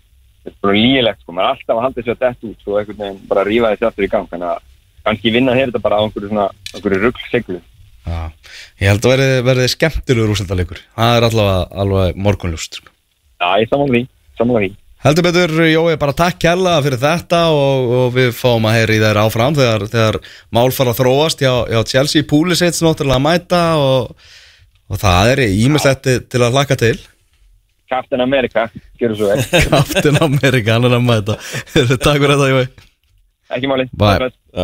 þetta 0.46 0.54
er 0.54 0.62
bara 0.62 0.78
lígilegt, 0.78 1.22
sko, 1.24 1.34
maður 1.34 1.48
er 1.48 1.54
alltaf 1.56 1.76
að 1.76 1.86
halda 1.86 2.06
sér 2.06 2.18
dett 2.22 2.44
út, 2.46 2.58
svo 2.62 2.76
einhvern 2.78 3.00
veginn 3.02 3.22
bara 3.30 3.46
rífa 3.48 3.72
þessi 3.74 3.88
aftur 3.90 4.06
í 4.06 4.10
gang, 4.12 4.28
þannig 4.30 4.52
að 4.52 4.68
kannski 5.06 5.34
vinna 5.34 5.56
hér 5.58 5.72
þetta 5.72 5.82
bara 5.86 5.98
á 5.98 6.04
einhverju 6.06 6.30
svona, 6.30 6.46
einhverju 6.74 7.00
ruggseglu 7.02 7.62
Já, 8.06 8.30
ég 8.84 8.92
held 8.92 9.06
að 9.06 9.14
verði, 9.16 9.30
verði 9.48 9.68
skemmtilegur 9.74 10.34
úrslitaleikur. 10.36 10.82
Það 10.94 11.16
er 11.18 11.26
allavega 11.26 11.62
alveg 11.82 12.20
morgunljúst 12.22 12.78
sko. 12.78 12.92
Já, 13.42 13.48
ég 13.64 13.72
samanlega 13.72 13.96
því, 13.96 14.10
samanlega 14.38 14.68
því. 14.68 14.82
Heldur 15.06 15.26
betur, 15.26 15.54
Jói, 15.70 15.96
bara 16.02 16.16
takk 16.18 16.38
kærlega 16.42 16.84
fyrir 16.86 17.02
þetta 17.02 17.40
og, 17.54 17.90
og 17.98 18.14
við 18.14 18.30
fáum 18.38 18.66
að 18.70 18.78
heyra 18.78 18.96
í 18.96 19.02
þær 19.02 19.22
áfram 19.22 19.58
þegar, 19.58 19.86
þegar 19.90 20.20
mál 20.54 20.70
fara 20.74 20.94
að 20.94 21.02
þróast 21.02 21.42
hjá, 21.42 21.52
hjá 21.70 21.82
Chelsea. 21.90 22.28
Púlisits 22.30 22.82
náttúrulega 22.86 23.18
að 23.18 23.26
mæta 23.26 23.64
og, 23.82 24.30
og 24.92 25.02
það 25.02 25.34
er 25.34 25.44
ímislegt 25.48 26.10
til 26.32 26.42
að 26.46 26.56
hlaka 26.58 26.78
til. 26.80 26.96
Captain 27.90 28.22
America, 28.22 28.68
gjör 29.00 29.14
svo 29.16 29.30
vel. 29.30 29.44
Captain 29.70 30.18
America, 30.22 30.74
hann 30.74 30.88
er 30.90 30.98
að 30.98 31.06
mæta. 31.06 31.38
Takk 32.06 32.22
fyrir 32.22 32.34
þetta, 32.34 32.50
Jói. 32.54 32.66
Ekki 33.56 33.70
máli. 33.70 33.86